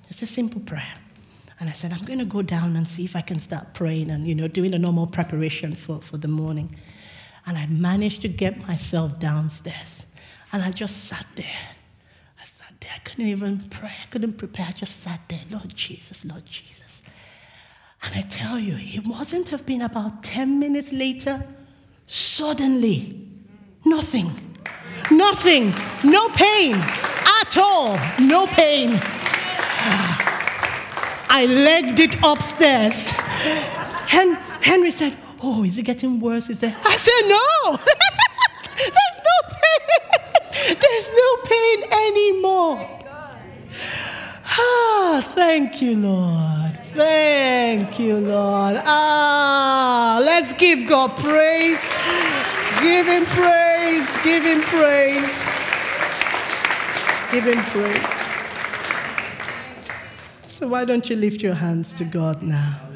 just 0.07 0.23
a 0.23 0.27
simple 0.27 0.61
prayer. 0.61 0.95
And 1.61 1.69
I 1.69 1.73
said, 1.73 1.93
I'm 1.93 2.05
going 2.05 2.21
to 2.21 2.25
go 2.25 2.43
down 2.43 2.77
and 2.77 2.87
see 2.87 3.05
if 3.05 3.17
I 3.17 3.21
can 3.21 3.41
start 3.41 3.75
praying 3.75 4.11
and, 4.11 4.27
you 4.27 4.35
know, 4.35 4.47
doing 4.47 4.71
the 4.71 4.79
normal 4.79 5.07
preparation 5.09 5.75
for, 5.75 6.01
for 6.01 6.17
the 6.17 6.29
morning. 6.29 6.77
And 7.49 7.57
I 7.57 7.65
managed 7.67 8.21
to 8.23 8.29
get 8.29 8.59
myself 8.69 9.19
downstairs. 9.19 10.05
And 10.53 10.63
I 10.63 10.71
just 10.71 11.05
sat 11.05 11.27
there. 11.35 11.47
I 12.39 12.45
sat 12.45 12.75
there. 12.79 12.91
I 12.95 12.99
couldn't 12.99 13.27
even 13.27 13.59
pray. 13.71 13.89
I 14.03 14.07
couldn't 14.11 14.35
prepare. 14.35 14.67
I 14.69 14.73
just 14.73 15.01
sat 15.01 15.21
there. 15.29 15.41
Lord 15.51 15.75
Jesus, 15.75 16.27
Lord 16.27 16.45
Jesus. 16.45 17.01
And 18.03 18.15
I 18.15 18.21
tell 18.29 18.59
you, 18.59 18.77
it 18.79 19.07
wasn't 19.07 19.49
have 19.49 19.65
been 19.65 19.81
about 19.81 20.23
10 20.23 20.59
minutes 20.59 20.93
later, 20.93 21.43
suddenly, 22.07 23.27
nothing. 23.85 24.31
Nothing. 25.11 25.73
No 26.05 26.29
pain 26.29 26.75
at 26.75 27.57
all. 27.57 27.99
No 28.21 28.47
pain. 28.47 29.01
I 31.31 31.47
legged 31.49 31.99
it 31.99 32.15
upstairs. 32.23 33.11
And 34.13 34.37
Henry 34.61 34.91
said, 34.91 35.17
Oh, 35.41 35.65
is 35.65 35.79
it 35.79 35.85
getting 35.85 36.21
worse? 36.21 36.51
Is 36.51 36.63
it? 36.63 36.75
I 36.85 36.97
said, 36.97 37.29
No. 37.29 37.77
There's 38.77 39.19
no 39.29 39.37
pain. 39.55 40.77
There's 40.81 41.11
no 41.11 41.37
pain 41.45 41.83
anymore. 42.07 42.89
Ah, 44.61 45.23
thank 45.35 45.81
you, 45.81 45.97
Lord. 45.97 46.77
Thank 46.95 47.99
you, 48.01 48.17
Lord. 48.17 48.81
Ah, 48.85 50.21
let's 50.25 50.53
give 50.55 50.89
God 50.89 51.11
praise. 51.19 51.79
Give 52.81 53.07
him 53.07 53.25
praise. 53.27 54.07
Give 54.25 54.45
him 54.45 54.61
praise. 54.63 55.45
Give 57.31 57.45
him 57.45 57.59
praise. 57.71 58.09
So, 60.49 60.67
why 60.67 60.85
don't 60.85 61.09
you 61.09 61.15
lift 61.17 61.41
your 61.43 61.55
hands 61.55 61.93
to 61.95 62.05
God 62.05 62.43
now? 62.43 62.88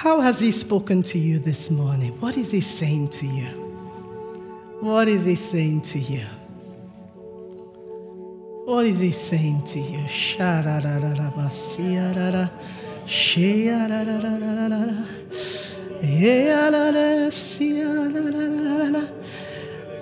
How 0.00 0.22
has 0.22 0.40
He 0.40 0.50
spoken 0.50 1.02
to 1.02 1.18
you 1.18 1.38
this 1.38 1.70
morning? 1.70 2.18
What 2.20 2.38
is 2.38 2.50
He 2.50 2.62
saying 2.62 3.08
to 3.08 3.26
you? 3.26 3.48
What 4.80 5.08
is 5.08 5.26
He 5.26 5.34
saying 5.34 5.82
to 5.92 5.98
you? 5.98 6.24
What 8.64 8.86
is 8.86 8.98
he 8.98 9.12
saying 9.12 9.64
to 9.64 9.78
you? 9.78 10.06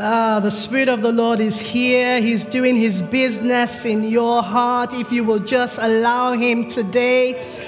Ah, 0.01 0.39
the 0.41 0.51
Spirit 0.51 0.89
of 0.89 1.03
the 1.03 1.11
Lord 1.11 1.41
is 1.41 1.59
here. 1.59 2.21
He's 2.21 2.45
doing 2.45 2.77
His 2.77 3.03
business 3.03 3.85
in 3.85 4.05
your 4.05 4.45
heart 4.45 4.93
if 4.93 5.11
you 5.11 5.25
will 5.25 5.41
just 5.41 5.81
allow 5.83 6.35
Him 6.35 6.69
today. 6.69 7.68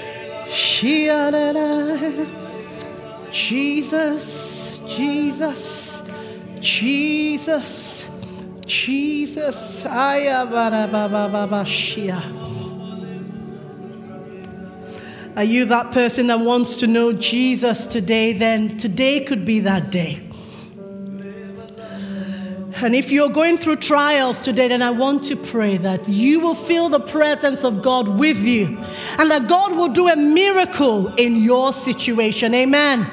Jesus, 3.31 4.77
Jesus, 4.85 6.01
Jesus. 6.59 8.09
Jesus. 8.65 9.85
Are 9.85 10.19
you 15.43 15.65
that 15.65 15.91
person 15.91 16.27
that 16.27 16.39
wants 16.39 16.77
to 16.77 16.87
know 16.87 17.13
Jesus 17.13 17.85
today? 17.85 18.33
Then 18.33 18.77
today 18.77 19.21
could 19.21 19.45
be 19.45 19.59
that 19.61 19.89
day. 19.91 20.30
And 22.83 22.95
if 22.95 23.11
you're 23.11 23.29
going 23.29 23.57
through 23.57 23.77
trials 23.77 24.41
today, 24.41 24.67
then 24.69 24.81
I 24.81 24.89
want 24.89 25.23
to 25.25 25.35
pray 25.35 25.77
that 25.77 26.09
you 26.09 26.39
will 26.39 26.55
feel 26.55 26.89
the 26.89 26.99
presence 26.99 27.63
of 27.63 27.81
God 27.81 28.07
with 28.07 28.39
you 28.39 28.79
and 29.19 29.29
that 29.29 29.47
God 29.47 29.75
will 29.75 29.89
do 29.89 30.09
a 30.09 30.15
miracle 30.15 31.13
in 31.15 31.35
your 31.35 31.73
situation. 31.73 32.55
Amen. 32.55 33.09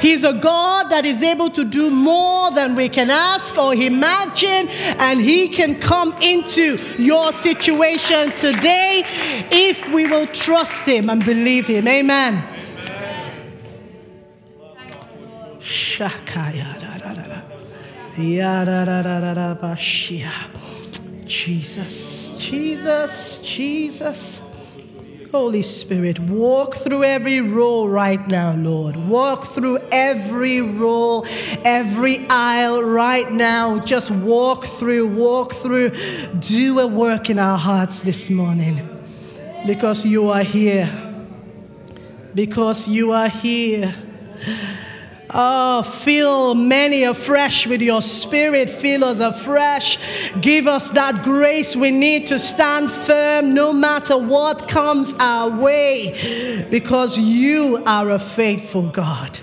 He's 0.00 0.24
a 0.24 0.32
God 0.32 0.90
that 0.90 1.06
is 1.06 1.22
able 1.22 1.48
to 1.50 1.64
do 1.64 1.88
more 1.88 2.50
than 2.50 2.74
we 2.74 2.88
can 2.88 3.08
ask 3.08 3.56
or 3.56 3.72
imagine, 3.72 4.68
and 4.98 5.20
He 5.20 5.46
can 5.48 5.78
come 5.78 6.12
into 6.20 6.76
your 6.98 7.32
situation 7.32 8.32
today 8.32 9.04
if 9.52 9.88
we 9.92 10.10
will 10.10 10.26
trust 10.26 10.84
Him 10.86 11.08
and 11.08 11.24
believe 11.24 11.68
Him. 11.68 11.86
Amen. 11.86 12.48
Shakaya 15.60 16.80
da 16.80 16.91
Jesus, 21.24 22.34
Jesus, 22.36 23.40
Jesus. 23.42 24.42
Holy 25.30 25.62
Spirit, 25.62 26.18
walk 26.18 26.74
through 26.76 27.04
every 27.04 27.40
role 27.40 27.88
right 27.88 28.28
now, 28.28 28.54
Lord. 28.54 28.96
Walk 28.96 29.54
through 29.54 29.78
every 29.90 30.60
role, 30.60 31.24
every 31.64 32.26
aisle 32.28 32.82
right 32.82 33.32
now. 33.32 33.78
Just 33.78 34.10
walk 34.10 34.66
through, 34.66 35.08
walk 35.08 35.54
through. 35.54 35.92
Do 36.40 36.80
a 36.80 36.86
work 36.86 37.30
in 37.30 37.38
our 37.38 37.56
hearts 37.56 38.02
this 38.02 38.28
morning 38.28 38.86
because 39.66 40.04
you 40.04 40.28
are 40.28 40.42
here. 40.42 40.90
Because 42.34 42.86
you 42.86 43.12
are 43.12 43.28
here. 43.28 43.94
Oh, 45.34 45.82
fill 45.82 46.54
many 46.54 47.04
afresh 47.04 47.66
with 47.66 47.80
your 47.80 48.02
spirit. 48.02 48.68
Fill 48.68 49.04
us 49.04 49.18
afresh. 49.18 49.98
Give 50.40 50.66
us 50.66 50.90
that 50.90 51.24
grace 51.24 51.74
we 51.74 51.90
need 51.90 52.26
to 52.26 52.38
stand 52.38 52.90
firm 52.90 53.54
no 53.54 53.72
matter 53.72 54.18
what 54.18 54.68
comes 54.68 55.14
our 55.18 55.48
way 55.48 56.66
because 56.70 57.16
you 57.18 57.82
are 57.86 58.10
a 58.10 58.18
faithful 58.18 58.88
God. 58.88 59.38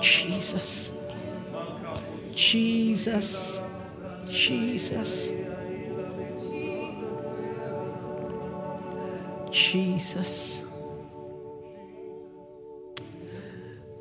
Jesus. 0.00 0.93
Jesus, 2.36 3.60
Jesus, 4.28 5.30
Jesus. 9.52 10.60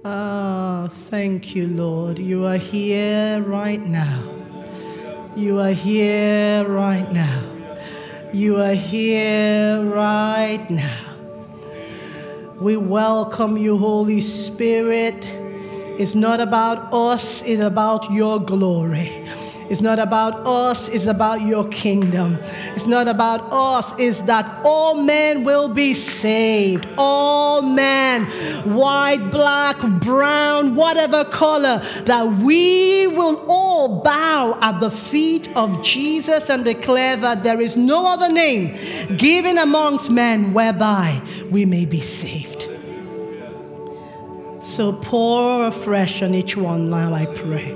Ah, 0.04 0.90
thank 1.10 1.56
you, 1.56 1.68
Lord. 1.68 2.18
You 2.18 2.46
are 2.46 2.58
here 2.58 3.42
right 3.42 3.82
now. 3.82 4.34
You 5.36 5.60
are 5.60 5.72
here 5.72 6.68
right 6.68 7.10
now. 7.12 7.44
You 8.34 8.60
are 8.62 8.74
here 8.74 9.82
right 9.84 10.66
now. 10.70 11.16
We 12.60 12.78
welcome 12.78 13.58
you, 13.58 13.78
Holy 13.78 14.22
Spirit. 14.22 15.43
It's 15.98 16.16
not 16.16 16.40
about 16.40 16.94
us, 16.94 17.44
it's 17.44 17.62
about 17.62 18.12
your 18.12 18.40
glory. 18.40 19.24
It's 19.70 19.82
not 19.82 19.98
about 19.98 20.46
us, 20.46 20.90
it's 20.90 21.06
about 21.06 21.42
your 21.42 21.68
kingdom. 21.70 22.38
It's 22.76 22.86
not 22.86 23.08
about 23.08 23.52
us, 23.52 23.94
it's 23.98 24.22
that 24.24 24.62
all 24.64 25.02
men 25.02 25.44
will 25.44 25.70
be 25.70 25.94
saved. 25.94 26.88
All 26.98 27.62
men, 27.62 28.26
white, 28.76 29.32
black, 29.32 29.80
brown, 30.00 30.76
whatever 30.76 31.24
color, 31.26 31.82
that 32.06 32.40
we 32.40 33.08
will 33.08 33.44
all 33.48 34.02
bow 34.02 34.58
at 34.62 34.80
the 34.80 34.92
feet 34.92 35.50
of 35.56 35.84
Jesus 35.84 36.50
and 36.50 36.66
declare 36.66 37.16
that 37.18 37.44
there 37.44 37.62
is 37.62 37.78
no 37.78 38.06
other 38.06 38.32
name 38.32 39.18
given 39.18 39.58
amongst 39.58 40.10
men 40.10 40.54
whereby 40.54 41.22
we 41.50 41.66
may 41.66 41.86
be 41.86 42.02
saved. 42.02 42.73
So 44.64 44.94
pour 44.94 45.68
afresh 45.68 46.22
on 46.22 46.34
each 46.34 46.56
one 46.56 46.90
now, 46.90 47.14
I 47.14 47.26
pray. 47.26 47.76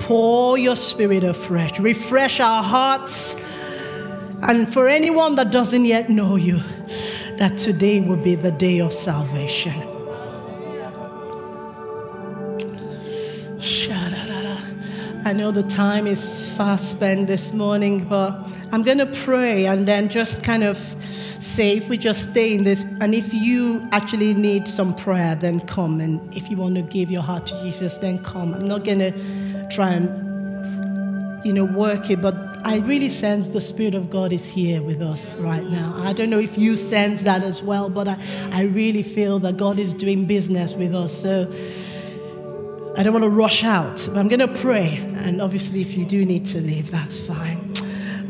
Pour 0.00 0.58
your 0.58 0.76
spirit 0.76 1.24
afresh. 1.24 1.78
Refresh 1.80 2.40
our 2.40 2.62
hearts. 2.62 3.34
And 4.42 4.72
for 4.72 4.86
anyone 4.86 5.36
that 5.36 5.50
doesn't 5.50 5.84
yet 5.84 6.10
know 6.10 6.36
you, 6.36 6.60
that 7.38 7.58
today 7.58 8.00
will 8.00 8.22
be 8.22 8.34
the 8.34 8.52
day 8.52 8.80
of 8.80 8.92
salvation. 8.92 9.72
I 15.22 15.32
know 15.34 15.50
the 15.50 15.62
time 15.62 16.06
is 16.06 16.50
fast 16.50 16.90
spent 16.90 17.26
this 17.26 17.52
morning, 17.52 18.04
but 18.04 18.32
I'm 18.72 18.82
going 18.82 18.98
to 18.98 19.06
pray 19.06 19.66
and 19.66 19.86
then 19.86 20.08
just 20.08 20.42
kind 20.42 20.64
of 20.64 20.78
say 21.60 21.76
if 21.76 21.90
we 21.90 21.98
just 21.98 22.30
stay 22.30 22.54
in 22.54 22.62
this, 22.64 22.84
and 23.02 23.14
if 23.14 23.34
you 23.34 23.86
actually 23.92 24.32
need 24.32 24.66
some 24.66 24.94
prayer, 24.94 25.34
then 25.34 25.60
come. 25.60 26.00
And 26.00 26.34
if 26.34 26.48
you 26.48 26.56
want 26.56 26.76
to 26.76 26.80
give 26.80 27.10
your 27.10 27.20
heart 27.20 27.46
to 27.48 27.62
Jesus, 27.62 27.98
then 27.98 28.16
come. 28.16 28.54
I'm 28.54 28.66
not 28.66 28.82
going 28.82 29.00
to 29.00 29.12
try 29.68 29.90
and, 29.90 31.44
you 31.44 31.52
know, 31.52 31.66
work 31.66 32.08
it, 32.08 32.22
but 32.22 32.34
I 32.64 32.78
really 32.78 33.10
sense 33.10 33.48
the 33.48 33.60
Spirit 33.60 33.94
of 33.94 34.08
God 34.08 34.32
is 34.32 34.48
here 34.48 34.80
with 34.80 35.02
us 35.02 35.34
right 35.34 35.68
now. 35.68 35.92
I 35.98 36.14
don't 36.14 36.30
know 36.30 36.38
if 36.38 36.56
you 36.56 36.76
sense 36.76 37.24
that 37.24 37.42
as 37.42 37.62
well, 37.62 37.90
but 37.90 38.08
I, 38.08 38.16
I 38.52 38.62
really 38.62 39.02
feel 39.02 39.38
that 39.40 39.58
God 39.58 39.78
is 39.78 39.92
doing 39.92 40.24
business 40.24 40.72
with 40.72 40.94
us. 40.94 41.12
So 41.12 41.46
I 42.96 43.02
don't 43.02 43.12
want 43.12 43.24
to 43.24 43.28
rush 43.28 43.64
out, 43.64 44.08
but 44.08 44.16
I'm 44.16 44.28
going 44.28 44.46
to 44.48 44.60
pray. 44.62 44.96
And 45.26 45.42
obviously, 45.42 45.82
if 45.82 45.94
you 45.94 46.06
do 46.06 46.24
need 46.24 46.46
to 46.46 46.58
leave, 46.62 46.90
that's 46.90 47.20
fine. 47.20 47.70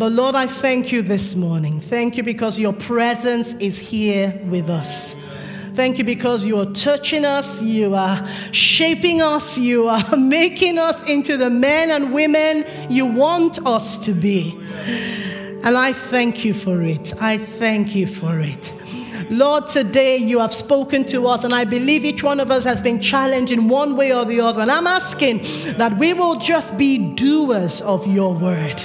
But 0.00 0.12
Lord, 0.12 0.34
I 0.34 0.46
thank 0.46 0.92
you 0.92 1.02
this 1.02 1.36
morning. 1.36 1.78
Thank 1.78 2.16
you 2.16 2.22
because 2.22 2.58
your 2.58 2.72
presence 2.72 3.52
is 3.60 3.78
here 3.78 4.32
with 4.46 4.70
us. 4.70 5.14
Thank 5.74 5.98
you 5.98 6.04
because 6.04 6.42
you 6.42 6.58
are 6.58 6.72
touching 6.72 7.26
us, 7.26 7.60
you 7.60 7.94
are 7.94 8.26
shaping 8.50 9.20
us, 9.20 9.58
you 9.58 9.88
are 9.88 10.16
making 10.16 10.78
us 10.78 11.06
into 11.06 11.36
the 11.36 11.50
men 11.50 11.90
and 11.90 12.14
women 12.14 12.64
you 12.88 13.04
want 13.04 13.66
us 13.66 13.98
to 13.98 14.14
be. 14.14 14.58
And 15.64 15.76
I 15.76 15.92
thank 15.92 16.46
you 16.46 16.54
for 16.54 16.80
it. 16.80 17.20
I 17.20 17.36
thank 17.36 17.94
you 17.94 18.06
for 18.06 18.40
it. 18.40 18.72
Lord, 19.28 19.66
today 19.66 20.16
you 20.16 20.38
have 20.38 20.54
spoken 20.54 21.04
to 21.08 21.26
us, 21.26 21.44
and 21.44 21.54
I 21.54 21.64
believe 21.64 22.06
each 22.06 22.22
one 22.22 22.40
of 22.40 22.50
us 22.50 22.64
has 22.64 22.80
been 22.80 23.02
challenged 23.02 23.52
in 23.52 23.68
one 23.68 23.96
way 23.96 24.14
or 24.14 24.24
the 24.24 24.40
other. 24.40 24.62
And 24.62 24.70
I'm 24.70 24.86
asking 24.86 25.42
that 25.76 25.94
we 25.98 26.14
will 26.14 26.36
just 26.36 26.78
be 26.78 26.96
doers 26.96 27.82
of 27.82 28.06
your 28.06 28.32
word 28.32 28.82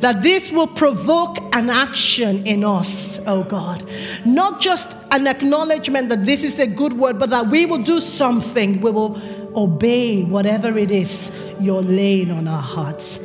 that 0.00 0.22
this 0.22 0.50
will 0.50 0.66
provoke 0.66 1.38
an 1.54 1.70
action 1.70 2.46
in 2.46 2.64
us, 2.64 3.18
oh 3.26 3.42
God. 3.44 3.82
Not 4.24 4.60
just 4.60 4.96
an 5.10 5.26
acknowledgement 5.26 6.08
that 6.10 6.24
this 6.24 6.42
is 6.42 6.58
a 6.58 6.66
good 6.66 6.92
word, 6.92 7.18
but 7.18 7.30
that 7.30 7.48
we 7.48 7.66
will 7.66 7.82
do 7.82 8.00
something. 8.00 8.80
We 8.80 8.90
will 8.90 9.20
obey 9.56 10.22
whatever 10.22 10.76
it 10.78 10.90
is 10.90 11.30
you're 11.60 11.82
laying 11.82 12.30
on 12.30 12.46
our 12.46 12.62
hearts. 12.62 13.20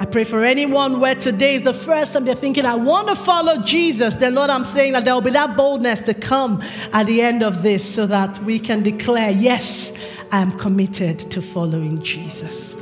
I 0.00 0.06
pray 0.06 0.24
for 0.24 0.42
anyone 0.42 0.98
where 0.98 1.14
today 1.14 1.54
is 1.54 1.62
the 1.62 1.72
first 1.72 2.12
time 2.12 2.24
they're 2.24 2.34
thinking, 2.34 2.66
I 2.66 2.74
want 2.74 3.08
to 3.08 3.14
follow 3.14 3.62
Jesus. 3.62 4.16
Then, 4.16 4.34
Lord, 4.34 4.50
I'm 4.50 4.64
saying 4.64 4.92
that 4.92 5.04
there 5.04 5.14
will 5.14 5.20
be 5.20 5.30
that 5.30 5.56
boldness 5.56 6.02
to 6.02 6.14
come 6.14 6.62
at 6.92 7.06
the 7.06 7.22
end 7.22 7.42
of 7.42 7.62
this 7.62 7.94
so 7.94 8.06
that 8.08 8.42
we 8.42 8.58
can 8.58 8.82
declare, 8.82 9.30
Yes, 9.30 9.92
I 10.32 10.40
am 10.40 10.58
committed 10.58 11.18
to 11.30 11.40
following 11.40 12.02
Jesus. 12.02 12.74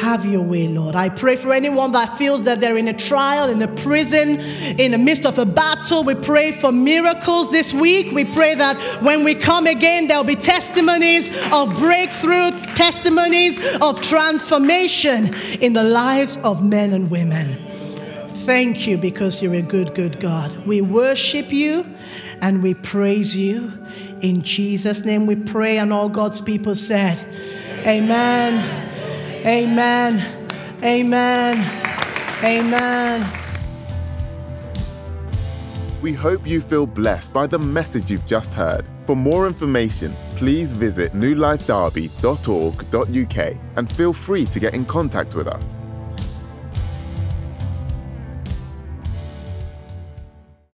Have 0.00 0.26
your 0.26 0.42
way, 0.42 0.68
Lord. 0.68 0.94
I 0.94 1.08
pray 1.08 1.36
for 1.36 1.52
anyone 1.52 1.92
that 1.92 2.18
feels 2.18 2.42
that 2.42 2.60
they're 2.60 2.76
in 2.76 2.88
a 2.88 2.92
trial, 2.92 3.48
in 3.48 3.62
a 3.62 3.68
prison, 3.68 4.40
in 4.78 4.92
the 4.92 4.98
midst 4.98 5.24
of 5.24 5.38
a 5.38 5.46
battle. 5.46 6.04
We 6.04 6.14
pray 6.14 6.52
for 6.52 6.70
miracles 6.70 7.50
this 7.50 7.72
week. 7.72 8.12
We 8.12 8.24
pray 8.24 8.54
that 8.54 9.02
when 9.02 9.24
we 9.24 9.34
come 9.34 9.66
again, 9.66 10.08
there'll 10.08 10.24
be 10.24 10.36
testimonies 10.36 11.30
of 11.50 11.74
breakthrough, 11.78 12.50
testimonies 12.74 13.58
of 13.80 14.02
transformation 14.02 15.34
in 15.60 15.72
the 15.72 15.84
lives 15.84 16.36
of 16.38 16.62
men 16.62 16.92
and 16.92 17.10
women. 17.10 17.66
Thank 18.44 18.86
you 18.86 18.98
because 18.98 19.42
you're 19.42 19.54
a 19.54 19.62
good, 19.62 19.94
good 19.94 20.20
God. 20.20 20.66
We 20.66 20.80
worship 20.80 21.52
you 21.52 21.86
and 22.40 22.62
we 22.62 22.74
praise 22.74 23.36
you. 23.36 23.72
In 24.20 24.42
Jesus' 24.42 25.04
name 25.04 25.26
we 25.26 25.36
pray, 25.36 25.78
and 25.78 25.92
all 25.92 26.08
God's 26.08 26.40
people 26.40 26.74
said, 26.74 27.18
Amen. 27.86 28.54
Amen. 28.54 28.95
Amen. 29.46 30.18
Amen. 30.82 31.58
Amen. 32.42 33.24
We 36.02 36.12
hope 36.12 36.46
you 36.46 36.60
feel 36.60 36.86
blessed 36.86 37.32
by 37.32 37.46
the 37.46 37.58
message 37.58 38.10
you've 38.10 38.26
just 38.26 38.52
heard. 38.52 38.84
For 39.06 39.14
more 39.14 39.46
information, 39.46 40.16
please 40.36 40.72
visit 40.72 41.12
newlifederby.org.uk 41.12 43.56
and 43.76 43.92
feel 43.92 44.12
free 44.12 44.46
to 44.46 44.58
get 44.58 44.74
in 44.74 44.84
contact 44.84 45.36
with 45.36 45.46
us. 45.46 45.75